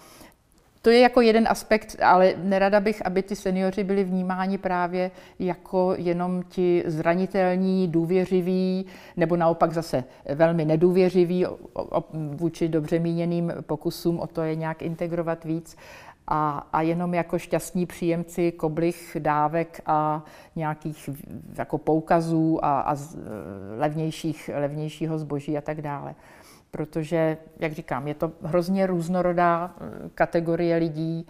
to 0.82 0.90
je 0.90 1.00
jako 1.00 1.20
jeden 1.20 1.46
aspekt, 1.48 1.96
ale 2.02 2.34
nerada 2.42 2.80
bych, 2.80 3.06
aby 3.06 3.22
ty 3.22 3.36
seniori 3.36 3.84
byli 3.84 4.04
vnímáni 4.04 4.58
právě 4.58 5.10
jako 5.38 5.94
jenom 5.98 6.42
ti 6.42 6.82
zranitelní, 6.86 7.88
důvěřiví, 7.88 8.86
nebo 9.16 9.36
naopak 9.36 9.72
zase 9.72 10.04
velmi 10.34 10.64
nedůvěřiví 10.64 11.46
vůči 12.12 12.68
dobře 12.68 12.98
míněným 12.98 13.52
pokusům 13.66 14.20
o 14.20 14.26
to 14.26 14.42
je 14.42 14.56
nějak 14.56 14.82
integrovat 14.82 15.44
víc. 15.44 15.76
A, 16.26 16.68
a 16.72 16.82
jenom 16.82 17.14
jako 17.14 17.38
šťastní 17.38 17.86
příjemci 17.86 18.52
koblich, 18.52 19.16
dávek 19.18 19.80
a 19.86 20.24
nějakých 20.56 21.10
jako 21.58 21.78
poukazů 21.78 22.64
a, 22.64 22.80
a 22.80 22.96
levnějších, 23.78 24.50
levnějšího 24.54 25.18
zboží 25.18 25.58
a 25.58 25.60
tak 25.60 25.82
dále 25.82 26.14
protože, 26.72 27.36
jak 27.58 27.72
říkám, 27.72 28.08
je 28.08 28.14
to 28.14 28.32
hrozně 28.42 28.86
různorodá 28.86 29.74
eh, 29.74 30.08
kategorie 30.14 30.76
lidí 30.76 31.26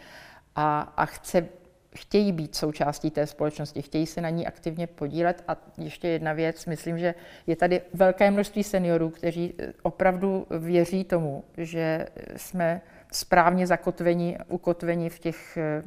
a, 0.56 0.80
a 0.80 1.06
chce, 1.06 1.48
chtějí 1.94 2.32
být 2.32 2.54
součástí 2.54 3.10
té 3.10 3.26
společnosti, 3.26 3.82
chtějí 3.82 4.06
se 4.06 4.20
na 4.20 4.30
ní 4.30 4.46
aktivně 4.46 4.86
podílet. 4.86 5.44
A 5.48 5.56
ještě 5.78 6.08
jedna 6.08 6.32
věc, 6.32 6.66
myslím, 6.66 6.98
že 6.98 7.14
je 7.46 7.56
tady 7.56 7.80
velké 7.94 8.30
množství 8.30 8.64
seniorů, 8.64 9.10
kteří 9.10 9.54
opravdu 9.82 10.46
věří 10.50 11.04
tomu, 11.04 11.44
že 11.56 12.06
jsme 12.36 12.80
správně 13.12 13.66
zakotveni, 13.66 14.38
ukotveni 14.48 15.08
v 15.08 15.18
těch 15.18 15.56
eh, 15.56 15.82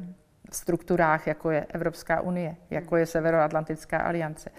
strukturách, 0.52 1.26
jako 1.26 1.50
je 1.50 1.66
Evropská 1.68 2.20
unie, 2.20 2.56
jako 2.70 2.96
je 2.96 3.06
Severoatlantická 3.06 3.98
aliance. 3.98 4.50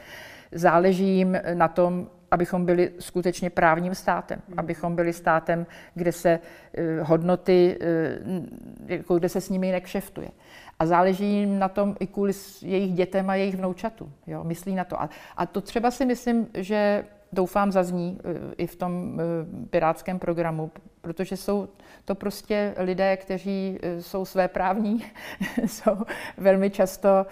Záleží 0.52 1.18
jim 1.18 1.38
na 1.54 1.68
tom, 1.68 2.10
abychom 2.32 2.66
byli 2.66 2.92
skutečně 3.00 3.50
právním 3.50 3.96
státem, 3.96 4.42
hmm. 4.48 4.60
abychom 4.60 4.96
byli 4.96 5.14
státem, 5.14 5.66
kde 5.94 6.12
se 6.12 6.40
eh, 6.74 7.02
hodnoty, 7.02 7.78
eh, 7.82 8.20
jako 8.86 9.16
kde 9.16 9.30
se 9.30 9.42
s 9.42 9.50
nimi 9.50 9.72
nekšeftuje. 9.72 10.30
A 10.80 10.86
záleží 10.86 11.26
jim 11.26 11.60
na 11.60 11.70
tom 11.70 11.96
i 12.00 12.08
kvůli 12.08 12.34
jejich 12.62 12.94
dětem 12.94 13.30
a 13.30 13.36
jejich 13.36 13.56
vnoučatům. 13.56 14.14
Jo, 14.28 14.44
myslí 14.44 14.76
na 14.76 14.84
to. 14.84 15.02
A, 15.02 15.10
a 15.38 15.46
to 15.46 15.62
třeba 15.62 15.92
si 15.92 16.06
myslím, 16.06 16.48
že 16.54 17.04
doufám 17.32 17.72
zazní 17.72 18.20
eh, 18.20 18.54
i 18.58 18.68
v 18.68 18.76
tom 18.76 19.22
pirátském 19.70 20.20
programu, 20.20 20.72
protože 21.02 21.38
jsou 21.38 21.68
to 22.06 22.16
prostě 22.16 22.76
lidé, 22.78 23.18
kteří 23.18 23.80
eh, 23.82 24.02
jsou 24.02 24.26
své 24.26 24.48
právní, 24.48 25.04
jsou 25.66 25.98
velmi 26.38 26.70
často, 26.70 27.26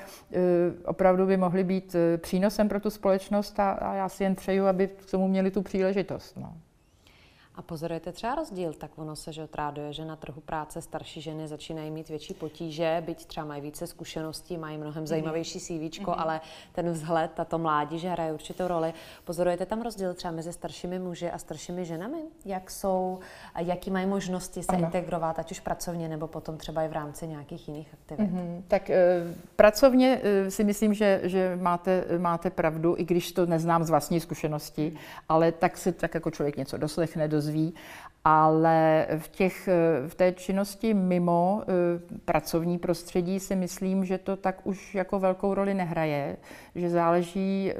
opravdu 0.85 1.25
by 1.25 1.37
mohli 1.37 1.63
být 1.63 1.95
přínosem 2.17 2.69
pro 2.69 2.79
tu 2.79 2.89
společnost 2.89 3.59
a, 3.59 3.71
a 3.71 3.93
já 3.93 4.09
si 4.09 4.23
jen 4.23 4.35
přeju, 4.35 4.65
aby 4.65 4.87
k 4.87 5.11
tomu 5.11 5.27
měli 5.27 5.51
tu 5.51 5.61
příležitost. 5.61 6.37
No. 6.37 6.53
A 7.57 7.61
pozorujete 7.61 8.11
třeba 8.11 8.35
rozdíl, 8.35 8.73
tak 8.73 8.91
ono 8.95 9.15
se 9.15 9.33
že 9.33 9.47
tráduje, 9.47 9.93
že 9.93 10.05
na 10.05 10.15
trhu 10.15 10.41
práce 10.41 10.81
starší 10.81 11.21
ženy 11.21 11.47
začínají 11.47 11.91
mít 11.91 12.09
větší 12.09 12.33
potíže, 12.33 13.03
byť 13.05 13.25
třeba 13.25 13.45
mají 13.45 13.61
více 13.61 13.87
zkušeností, 13.87 14.57
mají 14.57 14.77
mnohem 14.77 15.01
mhm. 15.01 15.07
zajímavější 15.07 15.59
CV, 15.59 15.69
mm-hmm. 15.69 16.15
ale 16.17 16.41
ten 16.71 16.91
vzhled, 16.91 17.31
tato 17.33 17.57
mládí, 17.57 17.99
že 17.99 18.09
hraje 18.09 18.33
určitou 18.33 18.67
roli. 18.67 18.93
Pozorujete 19.23 19.65
tam 19.65 19.81
rozdíl 19.81 20.13
třeba 20.13 20.31
mezi 20.31 20.53
staršími 20.53 20.99
muži 20.99 21.31
a 21.31 21.37
staršími 21.37 21.85
ženami? 21.85 22.17
Jak 22.45 22.71
jsou, 22.71 23.19
jaký 23.59 23.91
mají 23.91 24.05
možnosti 24.05 24.63
se 24.63 24.71
ano. 24.71 24.85
integrovat, 24.85 25.39
ať 25.39 25.51
už 25.51 25.59
pracovně, 25.59 26.09
nebo 26.09 26.27
potom 26.27 26.57
třeba 26.57 26.83
i 26.83 26.87
v 26.87 26.93
rámci 26.93 27.27
nějakých 27.27 27.67
jiných 27.67 27.93
aktivit? 27.93 28.31
Mm-hmm. 28.31 28.61
Tak 28.67 28.89
e, 28.89 29.23
pracovně 29.55 30.21
e, 30.23 30.51
si 30.51 30.63
myslím, 30.63 30.93
že, 30.93 31.21
že 31.23 31.57
máte, 31.61 32.05
máte 32.17 32.49
pravdu, 32.49 32.95
i 32.97 33.05
když 33.05 33.31
to 33.31 33.45
neznám 33.45 33.83
z 33.83 33.89
vlastní 33.89 34.19
zkušenosti, 34.19 34.91
mm. 34.91 34.97
ale 35.29 35.51
tak 35.51 35.77
si 35.77 35.91
tak 35.91 36.13
jako 36.13 36.31
člověk 36.31 36.57
něco 36.57 36.77
doslechne, 36.77 37.27
doz 37.27 37.44
dozví, 37.45 37.73
ale 38.25 39.07
v, 39.17 39.27
těch, 39.27 39.69
v 40.07 40.15
té 40.15 40.31
činnosti 40.31 40.93
mimo 40.93 41.61
eh, 41.61 41.73
pracovní 42.25 42.77
prostředí 42.77 43.39
si 43.39 43.55
myslím, 43.55 44.05
že 44.05 44.17
to 44.17 44.35
tak 44.35 44.61
už 44.63 44.95
jako 44.95 45.19
velkou 45.19 45.53
roli 45.53 45.73
nehraje, 45.73 46.37
že 46.75 46.89
záleží, 46.89 47.71
eh, 47.71 47.75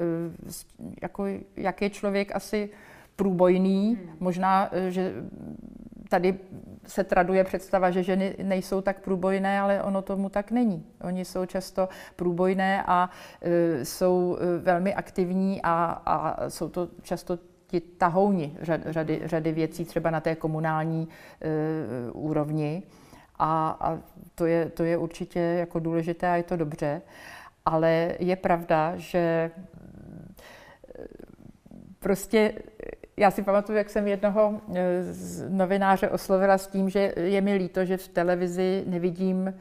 jako, 1.02 1.24
jak 1.56 1.82
je 1.82 1.90
člověk 1.90 2.36
asi 2.36 2.70
průbojný, 3.16 3.94
hmm. 3.94 4.16
možná, 4.20 4.68
eh, 4.72 4.90
že 4.90 5.12
tady 6.08 6.38
se 6.86 7.04
traduje 7.04 7.44
představa, 7.44 7.90
že 7.90 8.02
ženy 8.02 8.36
nejsou 8.42 8.80
tak 8.80 9.00
průbojné, 9.00 9.60
ale 9.60 9.82
ono 9.82 10.02
tomu 10.02 10.28
tak 10.28 10.50
není. 10.50 10.86
Oni 11.02 11.24
jsou 11.24 11.46
často 11.46 11.88
průbojné 12.16 12.84
a 12.86 13.10
jsou 13.82 14.38
velmi 14.62 14.94
aktivní 14.94 15.60
a, 15.62 16.02
a 16.06 16.48
jsou 16.50 16.68
to 16.68 16.88
často 17.02 17.38
ti 17.80 17.86
tahouni 17.98 18.56
řady, 18.86 19.20
řady 19.24 19.52
věcí, 19.52 19.84
třeba 19.84 20.10
na 20.10 20.20
té 20.20 20.34
komunální 20.34 21.08
uh, 21.08 22.24
úrovni. 22.24 22.82
A, 23.38 23.76
a 23.80 23.98
to, 24.34 24.46
je, 24.46 24.70
to 24.70 24.84
je 24.84 24.96
určitě 24.96 25.40
jako 25.40 25.78
důležité 25.78 26.28
a 26.28 26.36
je 26.36 26.42
to 26.42 26.56
dobře. 26.56 27.02
Ale 27.64 28.14
je 28.18 28.36
pravda, 28.36 28.92
že 28.96 29.18
e, 29.18 29.50
prostě 31.98 32.52
já 33.16 33.30
si 33.30 33.42
pamatuju, 33.42 33.78
jak 33.78 33.90
jsem 33.90 34.06
jednoho 34.06 34.60
e, 34.74 35.04
novináře 35.48 36.08
oslovila 36.08 36.58
s 36.58 36.66
tím, 36.66 36.90
že 36.90 37.12
je 37.16 37.40
mi 37.40 37.54
líto, 37.54 37.84
že 37.84 37.96
v 37.96 38.08
televizi 38.08 38.84
nevidím 38.86 39.54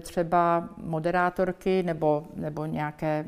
třeba 0.00 0.68
moderátorky 0.76 1.82
nebo, 1.82 2.24
nebo 2.34 2.66
nějaké 2.66 3.24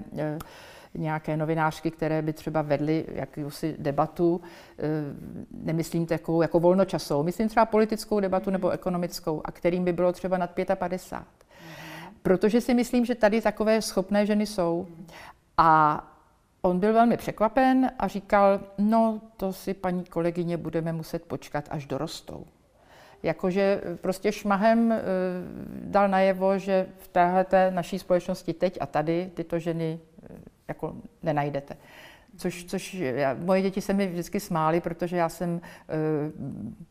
nějaké 0.95 1.37
novinářky, 1.37 1.91
které 1.91 2.23
by 2.23 2.33
třeba 2.33 2.63
vedly 2.63 3.05
jakousi 3.13 3.77
debatu, 3.79 4.41
eh, 4.79 4.83
nemyslím 5.51 6.07
takovou 6.07 6.43
jako 6.43 6.61
volnočasovou, 6.61 7.23
myslím 7.23 7.49
třeba 7.49 7.67
politickou 7.67 8.21
debatu 8.21 8.51
nebo 8.51 8.71
ekonomickou, 8.71 9.41
a 9.45 9.53
kterým 9.53 9.85
by 9.85 9.93
bylo 9.93 10.13
třeba 10.13 10.39
nad 10.39 10.51
55. 10.75 11.47
Protože 12.23 12.61
si 12.61 12.75
myslím, 12.75 13.05
že 13.05 13.15
tady 13.15 13.41
takové 13.41 13.83
schopné 13.83 14.27
ženy 14.27 14.47
jsou. 14.47 14.87
A 15.59 16.03
on 16.63 16.79
byl 16.79 16.93
velmi 16.93 17.17
překvapen 17.17 17.91
a 17.99 18.09
říkal, 18.09 18.61
no 18.79 19.21
to 19.37 19.53
si 19.53 19.75
paní 19.75 20.05
kolegyně 20.05 20.57
budeme 20.57 20.93
muset 20.93 21.25
počkat, 21.25 21.69
až 21.71 21.87
dorostou. 21.87 22.47
Jakože 23.23 23.81
prostě 24.01 24.33
šmahem 24.33 24.93
eh, 24.93 25.01
dal 25.85 26.09
najevo, 26.09 26.59
že 26.59 26.87
v 26.99 27.09
téhle 27.09 27.47
naší 27.71 27.99
společnosti 27.99 28.53
teď 28.53 28.79
a 28.81 28.87
tady 28.87 29.31
tyto 29.35 29.59
ženy 29.59 30.01
eh, 30.01 30.12
jako 30.73 30.95
nenajdete. 31.23 31.77
Což, 32.37 32.65
což 32.65 32.95
já, 32.95 33.37
moje 33.41 33.63
děti 33.63 33.81
se 33.81 33.93
mi 33.93 34.07
vždycky 34.07 34.41
smály, 34.41 34.81
protože 34.81 35.17
já 35.17 35.29
jsem 35.29 35.51
uh, 35.51 35.61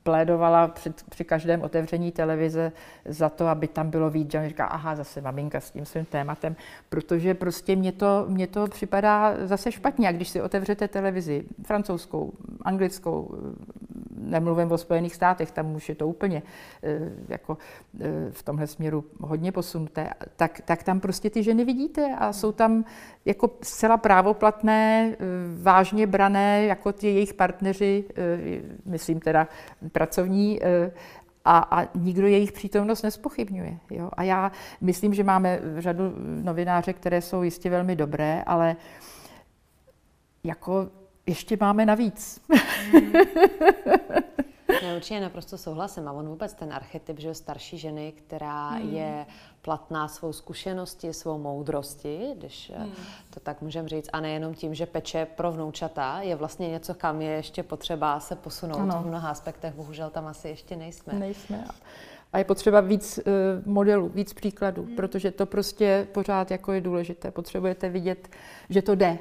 plédovala 0.04 0.68
při, 0.68 0.90
při 1.10 1.24
každém 1.24 1.62
otevření 1.62 2.12
televize 2.12 2.72
za 3.06 3.30
to, 3.30 3.48
aby 3.48 3.68
tam 3.68 3.90
bylo 3.90 4.10
víc. 4.10 4.36
A 4.36 4.48
říká, 4.48 4.66
aha, 4.66 4.96
zase 4.96 5.22
maminka 5.22 5.60
s 5.60 5.72
tím 5.72 5.86
svým 5.86 6.06
tématem, 6.06 6.56
protože 6.90 7.34
prostě 7.34 7.76
mě 7.76 7.92
to, 7.92 8.26
mě 8.28 8.48
to 8.48 8.68
připadá 8.68 9.48
zase 9.48 9.72
špatně. 9.72 10.08
A 10.08 10.12
když 10.12 10.30
si 10.30 10.42
otevřete 10.42 10.88
televizi 10.88 11.46
francouzskou, 11.66 12.34
anglickou, 12.62 13.36
nemluvím 14.22 14.72
o 14.72 14.78
Spojených 14.78 15.16
státech, 15.16 15.52
tam 15.52 15.76
už 15.76 15.90
je 15.90 15.96
to 15.96 16.08
úplně 16.08 16.44
eh, 16.84 17.00
jako 17.28 17.58
eh, 18.00 18.08
v 18.32 18.44
tomhle 18.44 18.68
směru 18.68 19.04
hodně 19.20 19.52
posunuté, 19.52 20.10
tak, 20.36 20.62
tak 20.66 20.84
tam 20.84 21.00
prostě 21.00 21.30
ty 21.30 21.44
ženy 21.44 21.66
vidíte 21.66 22.16
a 22.20 22.34
jsou 22.34 22.52
tam 22.52 22.86
jako 23.26 23.50
zcela 23.62 23.98
právoplatné, 23.98 25.12
eh, 25.14 25.18
vážně 25.62 26.08
brané, 26.08 26.66
jako 26.66 26.92
ty 26.92 27.08
jejich 27.08 27.34
partneři, 27.34 28.04
myslím 28.86 29.20
teda 29.20 29.48
pracovní, 29.92 30.60
a, 31.46 31.58
a 31.60 31.88
nikdo 31.98 32.28
jejich 32.28 32.52
přítomnost 32.52 33.02
nespochybňuje. 33.02 33.78
Jo? 33.90 34.10
A 34.14 34.24
já 34.24 34.52
myslím, 34.82 35.14
že 35.14 35.24
máme 35.24 35.60
řadu 35.78 36.14
novináře, 36.44 36.94
které 36.94 37.22
jsou 37.22 37.44
jistě 37.44 37.70
velmi 37.70 37.96
dobré, 37.96 38.44
ale 38.46 38.76
jako 40.44 40.90
ještě 41.32 41.58
máme 41.60 41.86
navíc. 41.86 42.42
Mm. 42.94 43.14
Já 44.84 44.96
určitě 44.96 45.20
naprosto 45.20 45.58
souhlasím. 45.58 46.08
A 46.08 46.12
on 46.12 46.28
vůbec 46.28 46.54
ten 46.54 46.74
archetyp, 46.74 47.20
že 47.20 47.34
starší 47.34 47.78
ženy, 47.78 48.12
která 48.12 48.70
hmm. 48.70 48.94
je 48.94 49.26
platná 49.62 50.08
svou 50.08 50.34
zkušenosti, 50.34 51.14
svou 51.14 51.38
moudrosti, 51.38 52.34
když 52.38 52.72
hmm. 52.76 52.92
to 53.30 53.40
tak 53.40 53.62
můžeme 53.62 53.90
říct, 53.90 54.10
a 54.14 54.20
nejenom 54.20 54.54
tím, 54.54 54.74
že 54.74 54.86
peče 54.86 55.26
pro 55.26 55.52
vnoučata, 55.52 56.22
je 56.22 56.36
vlastně 56.36 56.70
něco, 56.70 56.94
kam 56.94 57.22
je 57.22 57.32
ještě 57.32 57.64
potřeba 57.64 58.20
se 58.20 58.36
posunout 58.36 58.80
ano. 58.80 59.02
v 59.04 59.08
mnoha 59.08 59.30
aspektech. 59.30 59.74
Bohužel 59.74 60.10
tam 60.10 60.28
asi 60.28 60.48
ještě 60.48 60.76
nejsme. 60.76 61.14
Nejsme. 61.14 61.66
A 62.34 62.38
je 62.38 62.44
potřeba 62.44 62.82
víc 62.82 63.18
uh, 63.18 63.24
modelů, 63.74 64.10
víc 64.10 64.34
příkladů, 64.34 64.84
hmm. 64.84 64.96
protože 64.96 65.32
to 65.32 65.46
prostě 65.46 66.08
pořád 66.12 66.52
jako 66.52 66.72
je 66.72 66.82
důležité. 66.82 67.32
Potřebujete 67.32 67.90
vidět, 67.90 68.28
že 68.70 68.82
to 68.82 68.96
jde, 68.96 69.20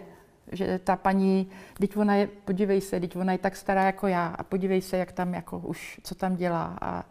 že 0.52 0.78
ta 0.84 0.96
paní, 0.96 1.48
teď 1.78 1.96
ona 1.96 2.14
je, 2.14 2.26
podívej 2.44 2.80
se, 2.80 3.00
teď 3.00 3.16
ona 3.16 3.32
je 3.32 3.38
tak 3.38 3.56
stará 3.56 3.84
jako 3.84 4.06
já 4.06 4.26
a 4.26 4.42
podívej 4.42 4.80
se, 4.80 4.96
jak 4.96 5.12
tam 5.12 5.34
jako 5.34 5.58
už, 5.58 6.00
co 6.04 6.14
tam 6.14 6.36
dělá 6.36 6.78
a, 6.80 7.04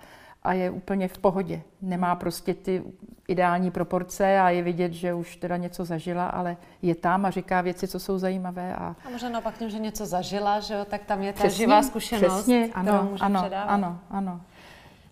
a 0.44 0.54
je 0.54 0.70
úplně 0.70 1.08
v 1.08 1.18
pohodě. 1.18 1.62
Nemá 1.82 2.16
prostě 2.16 2.54
ty 2.54 2.84
ideální 3.28 3.72
proporce 3.72 4.40
a 4.40 4.50
je 4.50 4.64
vidět, 4.64 4.94
že 4.94 5.14
už 5.14 5.36
teda 5.36 5.58
něco 5.58 5.86
zažila, 5.86 6.28
ale 6.28 6.58
je 6.82 6.96
tam 6.96 7.26
a 7.26 7.30
říká 7.30 7.62
věci, 7.62 7.88
co 7.88 8.00
jsou 8.00 8.18
zajímavé. 8.18 8.76
A, 8.76 8.96
a 9.06 9.10
možná 9.10 9.30
naopak 9.30 9.58
tím, 9.58 9.70
že 9.70 9.80
něco 9.80 10.06
zažila, 10.06 10.60
že 10.60 10.74
jo, 10.74 10.86
tak 10.86 11.04
tam 11.04 11.22
je 11.22 11.34
ta 11.34 11.40
přesně, 11.40 11.58
živá 11.58 11.84
zkušenost, 11.84 12.34
přesně, 12.34 12.70
ano, 12.74 13.08
může 13.12 13.24
ano, 13.24 13.42
předávat. 13.42 13.74
Ano, 13.74 14.00
ano. 14.10 14.42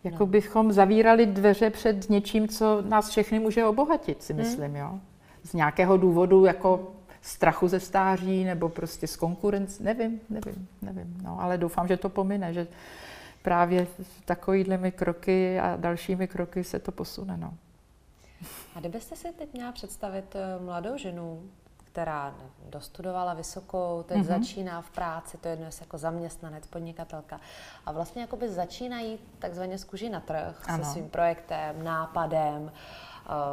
Jako 0.03 0.19
no. 0.19 0.25
bychom 0.25 0.71
zavírali 0.71 1.25
dveře 1.25 1.69
před 1.69 2.09
něčím, 2.09 2.47
co 2.47 2.81
nás 2.81 3.09
všechny 3.09 3.39
může 3.39 3.65
obohatit, 3.65 4.23
si 4.23 4.33
hmm. 4.33 4.41
myslím, 4.41 4.65
hmm. 4.65 4.75
jo. 4.75 4.99
Z 5.43 5.53
nějakého 5.53 5.97
důvodu, 5.97 6.45
jako 6.45 6.91
strachu 7.27 7.67
ze 7.67 7.79
stáří 7.79 8.43
nebo 8.43 8.69
prostě 8.69 9.07
z 9.07 9.15
konkurence, 9.15 9.83
nevím, 9.83 10.19
nevím, 10.29 10.67
nevím. 10.81 11.17
No, 11.23 11.41
ale 11.41 11.57
doufám, 11.57 11.87
že 11.87 11.97
to 11.97 12.09
pomine, 12.09 12.53
že 12.53 12.67
právě 13.41 13.87
takovýhlemi 14.25 14.91
kroky 14.91 15.59
a 15.59 15.75
dalšími 15.75 16.27
kroky 16.27 16.63
se 16.63 16.79
to 16.79 16.91
posune. 16.91 17.37
No. 17.37 17.53
A 18.75 18.79
kdybyste 18.79 19.15
si 19.15 19.31
teď 19.31 19.53
měla 19.53 19.71
představit 19.71 20.35
eh, 20.35 20.63
mladou 20.63 20.97
ženu, 20.97 21.41
která 21.77 22.35
dostudovala 22.69 23.33
vysokou, 23.33 24.03
teď 24.07 24.17
mm-hmm. 24.17 24.39
začíná 24.39 24.81
v 24.81 24.89
práci, 24.89 25.37
to 25.37 25.47
je 25.47 25.55
dnes 25.55 25.81
jako 25.81 25.97
zaměstnanec, 25.97 26.67
podnikatelka 26.67 27.39
a 27.85 27.91
vlastně 27.91 28.21
jakoby 28.21 28.49
začínají 28.49 29.19
takzvaně 29.39 29.77
z 29.77 29.85
na 30.11 30.19
trh 30.19 30.63
ano. 30.67 30.83
se 30.83 30.91
svým 30.91 31.09
projektem, 31.09 31.83
nápadem, 31.83 32.71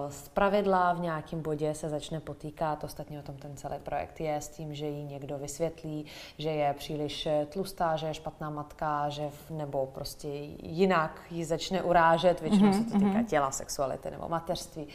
z 0.09 0.29
pravidla 0.29 0.93
v 0.93 1.01
nějakém 1.01 1.43
bodě 1.43 1.75
se 1.75 1.89
začne 1.89 2.21
potýkat, 2.21 2.85
ostatně 2.85 3.19
o 3.19 3.23
tom 3.23 3.37
ten 3.37 3.57
celý 3.57 3.79
projekt 3.79 4.21
je, 4.21 4.37
s 4.37 4.49
tím, 4.49 4.75
že 4.75 4.87
jí 4.87 5.05
někdo 5.05 5.39
vysvětlí, 5.39 6.07
že 6.39 6.51
je 6.51 6.75
příliš 6.75 7.29
tlustá, 7.49 7.97
že 7.97 8.07
je 8.07 8.15
špatná 8.15 8.51
matka, 8.51 9.09
že 9.09 9.29
v, 9.31 9.51
nebo 9.51 9.87
prostě 9.87 10.29
jinak 10.63 11.21
ji 11.31 11.45
začne 11.45 11.83
urážet, 11.83 12.41
většinou 12.41 12.71
mm-hmm. 12.71 12.85
se 12.85 12.91
to 12.91 12.99
týká 12.99 13.19
mhm. 13.19 13.25
těla, 13.25 13.51
sexuality 13.51 14.11
nebo 14.11 14.29
mateřství. 14.29 14.87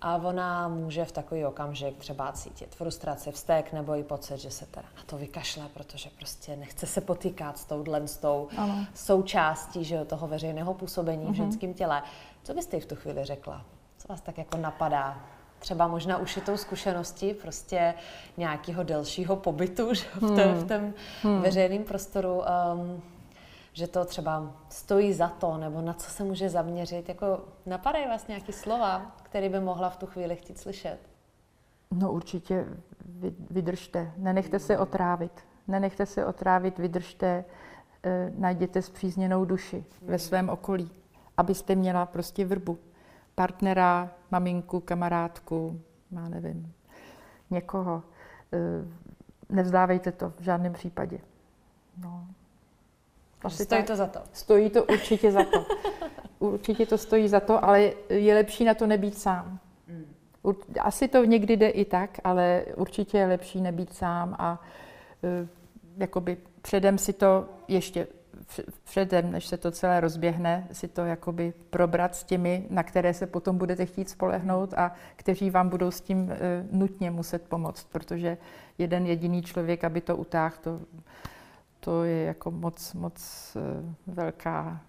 A 0.00 0.16
ona 0.16 0.68
může 0.68 1.04
v 1.04 1.12
takový 1.12 1.44
okamžik 1.44 1.96
třeba 1.98 2.32
cítit 2.32 2.74
frustraci, 2.74 3.32
vztek 3.32 3.72
nebo 3.72 3.96
i 3.96 4.02
pocit, 4.02 4.38
že 4.38 4.50
se 4.50 4.66
teda 4.66 4.88
na 4.96 5.02
to 5.06 5.18
vykašle, 5.18 5.68
protože 5.74 6.10
prostě 6.18 6.56
nechce 6.56 6.86
se 6.86 7.00
potýkat 7.00 7.58
s 7.58 7.64
touhle 7.64 8.08
s 8.08 8.16
tou 8.16 8.48
ano. 8.56 8.86
součástí 8.94 9.84
že, 9.84 10.04
toho 10.04 10.28
veřejného 10.28 10.74
působení 10.74 11.22
mm-hmm. 11.22 11.26
v 11.26 11.28
mhm. 11.28 11.36
ženském 11.36 11.74
těle. 11.74 12.02
Co 12.42 12.54
byste 12.54 12.76
jí 12.76 12.80
v 12.80 12.86
tu 12.86 12.96
chvíli 12.96 13.24
řekla? 13.24 13.64
Co 14.02 14.08
vás 14.08 14.20
tak 14.20 14.38
jako 14.38 14.56
napadá? 14.56 15.20
Třeba 15.58 15.88
možná 15.88 16.18
ušitou 16.18 16.56
zkušenosti 16.56 17.34
prostě 17.34 17.94
nějakého 18.36 18.82
delšího 18.82 19.36
pobytu 19.36 19.94
že 19.94 20.04
v, 20.14 20.20
tom, 20.20 20.36
hmm. 20.36 20.54
v 20.54 20.68
tom 20.68 20.92
hmm. 21.22 21.40
veřejném 21.40 21.84
prostoru, 21.84 22.42
um, 22.74 23.02
že 23.72 23.86
to 23.86 24.04
třeba 24.04 24.52
stojí 24.68 25.12
za 25.12 25.28
to, 25.28 25.56
nebo 25.56 25.80
na 25.80 25.92
co 25.92 26.10
se 26.10 26.24
může 26.24 26.48
zaměřit. 26.48 27.08
Jako 27.08 27.40
napadají 27.66 28.06
vás 28.08 28.26
nějaké 28.26 28.52
slova, 28.52 29.16
které 29.22 29.48
by 29.48 29.60
mohla 29.60 29.90
v 29.90 29.96
tu 29.96 30.06
chvíli 30.06 30.36
chtít 30.36 30.58
slyšet? 30.58 30.98
No 31.90 32.12
určitě 32.12 32.66
vydržte, 33.50 34.12
nenechte 34.16 34.58
se 34.58 34.78
otrávit. 34.78 35.32
Nenechte 35.68 36.06
se 36.06 36.26
otrávit, 36.26 36.78
vydržte, 36.78 37.44
eh, 38.04 38.32
najděte 38.38 38.82
zpřízněnou 38.82 39.44
duši 39.44 39.84
ve 40.02 40.18
svém 40.18 40.48
okolí, 40.48 40.90
abyste 41.36 41.74
měla 41.74 42.06
prostě 42.06 42.44
vrbu 42.44 42.78
partnera, 43.34 44.10
maminku, 44.30 44.80
kamarádku, 44.80 45.80
já 46.10 46.28
nevím, 46.28 46.72
někoho. 47.50 48.02
Eh, 48.52 48.84
nevzdávejte 49.48 50.12
to 50.12 50.30
v 50.30 50.42
žádném 50.42 50.72
případě. 50.72 51.18
No. 52.02 52.26
Asi 53.44 53.64
stojí 53.64 53.80
tak, 53.80 53.86
to 53.86 53.96
za 53.96 54.06
to. 54.06 54.20
Stojí 54.32 54.70
to 54.70 54.84
určitě 54.84 55.32
za 55.32 55.44
to. 55.44 55.66
Určitě 56.38 56.86
to 56.86 56.98
stojí 56.98 57.28
za 57.28 57.40
to, 57.40 57.64
ale 57.64 57.92
je 58.08 58.34
lepší 58.34 58.64
na 58.64 58.74
to 58.74 58.86
nebýt 58.86 59.18
sám. 59.18 59.58
Hmm. 59.88 60.14
Asi 60.80 61.08
to 61.08 61.24
někdy 61.24 61.56
jde 61.56 61.68
i 61.68 61.84
tak, 61.84 62.18
ale 62.24 62.64
určitě 62.76 63.18
je 63.18 63.26
lepší 63.26 63.60
nebýt 63.60 63.94
sám 63.94 64.36
a 64.38 64.60
uh, 65.22 65.48
jakoby 65.96 66.36
předem 66.62 66.98
si 66.98 67.12
to 67.12 67.48
ještě 67.68 68.06
předem, 68.84 69.32
než 69.32 69.46
se 69.46 69.56
to 69.56 69.70
celé 69.70 70.00
rozběhne, 70.00 70.68
si 70.72 70.88
to 70.88 71.04
jakoby 71.04 71.52
probrat 71.70 72.16
s 72.16 72.24
těmi, 72.24 72.66
na 72.70 72.82
které 72.82 73.14
se 73.14 73.26
potom 73.26 73.58
budete 73.58 73.86
chtít 73.86 74.10
spolehnout 74.10 74.74
a 74.74 74.92
kteří 75.16 75.50
vám 75.50 75.68
budou 75.68 75.90
s 75.90 76.00
tím 76.00 76.22
uh, 76.24 76.30
nutně 76.70 77.10
muset 77.10 77.48
pomoct, 77.48 77.84
protože 77.84 78.38
jeden 78.78 79.06
jediný 79.06 79.42
člověk, 79.42 79.84
aby 79.84 80.00
to 80.00 80.16
utáhl, 80.16 80.54
to, 80.60 80.80
to 81.80 82.04
je 82.04 82.24
jako 82.24 82.50
moc, 82.50 82.94
moc 82.94 83.52
uh, 83.56 84.14
velká, 84.14 84.80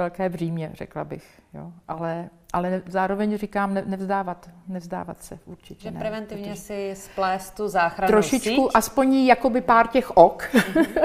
velké 0.00 0.28
břímě, 0.28 0.70
řekla 0.74 1.04
bych. 1.04 1.40
Jo. 1.54 1.72
Ale 1.88 2.30
ale 2.52 2.82
zároveň 2.86 3.36
říkám 3.36 3.74
ne, 3.74 3.82
nevzdávat, 3.86 4.50
nevzdávat 4.68 5.22
se 5.22 5.38
určitě. 5.46 5.82
Že 5.82 5.90
ne, 5.90 6.00
preventivně 6.00 6.50
protože... 6.50 6.60
si 6.60 6.92
splést 6.94 7.54
tu 7.56 7.68
záchranu 7.68 8.10
Trošičku, 8.10 8.62
síť. 8.62 8.70
aspoň 8.74 9.14
jakoby 9.14 9.60
pár 9.60 9.86
těch 9.86 10.10
ok 10.16 10.48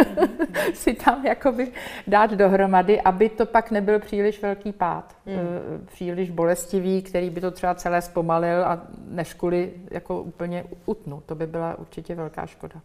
si 0.74 0.94
tam 0.94 1.26
jakoby 1.26 1.72
dát 2.08 2.32
dohromady, 2.32 3.02
aby 3.02 3.30
to 3.30 3.46
pak 3.46 3.72
nebyl 3.72 4.00
příliš 4.00 4.42
velký 4.42 4.72
pád, 4.72 5.16
mm. 5.26 5.86
příliš 5.86 6.30
bolestivý, 6.30 7.02
který 7.02 7.30
by 7.30 7.42
to 7.42 7.52
třeba 7.52 7.76
celé 7.76 8.02
zpomalil 8.02 8.66
a 8.66 8.82
než 9.08 9.34
kvůli 9.34 9.74
jako 9.92 10.22
úplně 10.22 10.64
utnu. 10.86 11.24
To 11.26 11.36
by 11.36 11.48
byla 11.48 11.76
určitě 11.80 12.16
velká 12.16 12.46
škoda. 12.46 12.82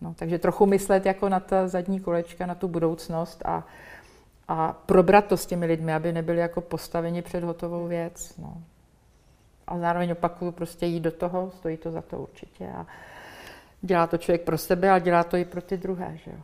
No, 0.00 0.14
takže 0.18 0.38
trochu 0.38 0.66
myslet 0.66 1.06
jako 1.06 1.28
na 1.28 1.40
ta 1.40 1.68
zadní 1.68 2.00
kolečka, 2.00 2.46
na 2.46 2.54
tu 2.54 2.68
budoucnost 2.68 3.42
a 3.44 3.64
a 4.48 4.72
probrat 4.72 5.26
to 5.26 5.36
s 5.36 5.46
těmi 5.46 5.66
lidmi, 5.66 5.94
aby 5.94 6.12
nebyli 6.12 6.38
jako 6.38 6.60
postaveni 6.60 7.22
před 7.22 7.44
hotovou 7.44 7.86
věc. 7.86 8.36
No. 8.38 8.62
A 9.66 9.78
zároveň 9.78 10.12
opakuju, 10.12 10.52
prostě 10.52 10.86
jít 10.86 11.00
do 11.00 11.10
toho, 11.12 11.50
stojí 11.50 11.76
to 11.76 11.90
za 11.90 12.02
to 12.02 12.18
určitě. 12.18 12.68
A 12.68 12.86
dělá 13.82 14.06
to 14.06 14.18
člověk 14.18 14.42
pro 14.42 14.58
sebe, 14.58 14.90
ale 14.90 15.00
dělá 15.00 15.24
to 15.24 15.36
i 15.36 15.44
pro 15.44 15.62
ty 15.62 15.76
druhé. 15.76 16.18
Že 16.24 16.30
jo. 16.30 16.42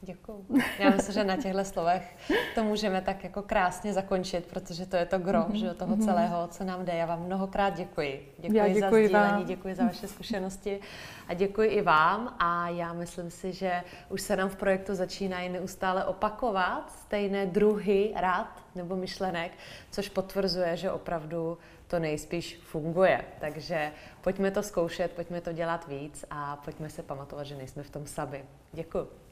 Děkuju. 0.00 0.46
Já 0.78 0.90
myslím, 0.90 1.14
že 1.14 1.24
na 1.24 1.36
těchto 1.36 1.64
slovech 1.64 2.16
to 2.54 2.64
můžeme 2.64 3.00
tak 3.00 3.24
jako 3.24 3.42
krásně 3.42 3.92
zakončit, 3.92 4.46
protože 4.46 4.86
to 4.86 4.96
je 4.96 5.06
to 5.06 5.18
gro 5.18 5.38
mm-hmm. 5.38 5.54
že, 5.54 5.74
toho 5.74 5.96
mhm. 5.96 6.04
celého, 6.04 6.48
co 6.48 6.64
nám 6.64 6.84
jde. 6.84 6.92
Já 6.92 7.06
vám 7.06 7.22
mnohokrát 7.22 7.70
děkuji. 7.70 8.32
Děkuji, 8.38 8.56
já 8.56 8.68
děkuji 8.68 8.80
za 8.80 8.88
sdílení, 8.88 9.32
vám. 9.32 9.44
děkuji 9.44 9.74
za 9.74 9.84
vaše 9.84 10.08
zkušenosti 10.08 10.80
a 11.28 11.34
děkuji 11.34 11.68
i 11.70 11.82
vám. 11.82 12.36
A 12.38 12.68
já 12.68 12.92
myslím 12.92 13.30
si, 13.30 13.52
že 13.52 13.82
už 14.08 14.22
se 14.22 14.36
nám 14.36 14.48
v 14.48 14.56
projektu 14.56 14.94
začínají 14.94 15.48
neustále 15.48 16.04
opakovat 16.04 16.92
stejné 16.92 17.46
druhy 17.46 18.12
rad 18.16 18.62
nebo 18.74 18.96
myšlenek, 18.96 19.52
což 19.90 20.08
potvrzuje, 20.08 20.76
že 20.76 20.90
opravdu 20.90 21.58
to 21.86 21.98
nejspíš 21.98 22.60
funguje. 22.62 23.24
Takže 23.40 23.92
pojďme 24.20 24.50
to 24.50 24.62
zkoušet, 24.62 25.12
pojďme 25.12 25.40
to 25.40 25.52
dělat 25.52 25.88
víc 25.88 26.24
a 26.30 26.56
pojďme 26.56 26.90
se 26.90 27.02
pamatovat, 27.02 27.46
že 27.46 27.56
nejsme 27.56 27.82
v 27.82 27.90
tom 27.90 28.06
sami. 28.06 28.44
Děkuji. 28.72 29.27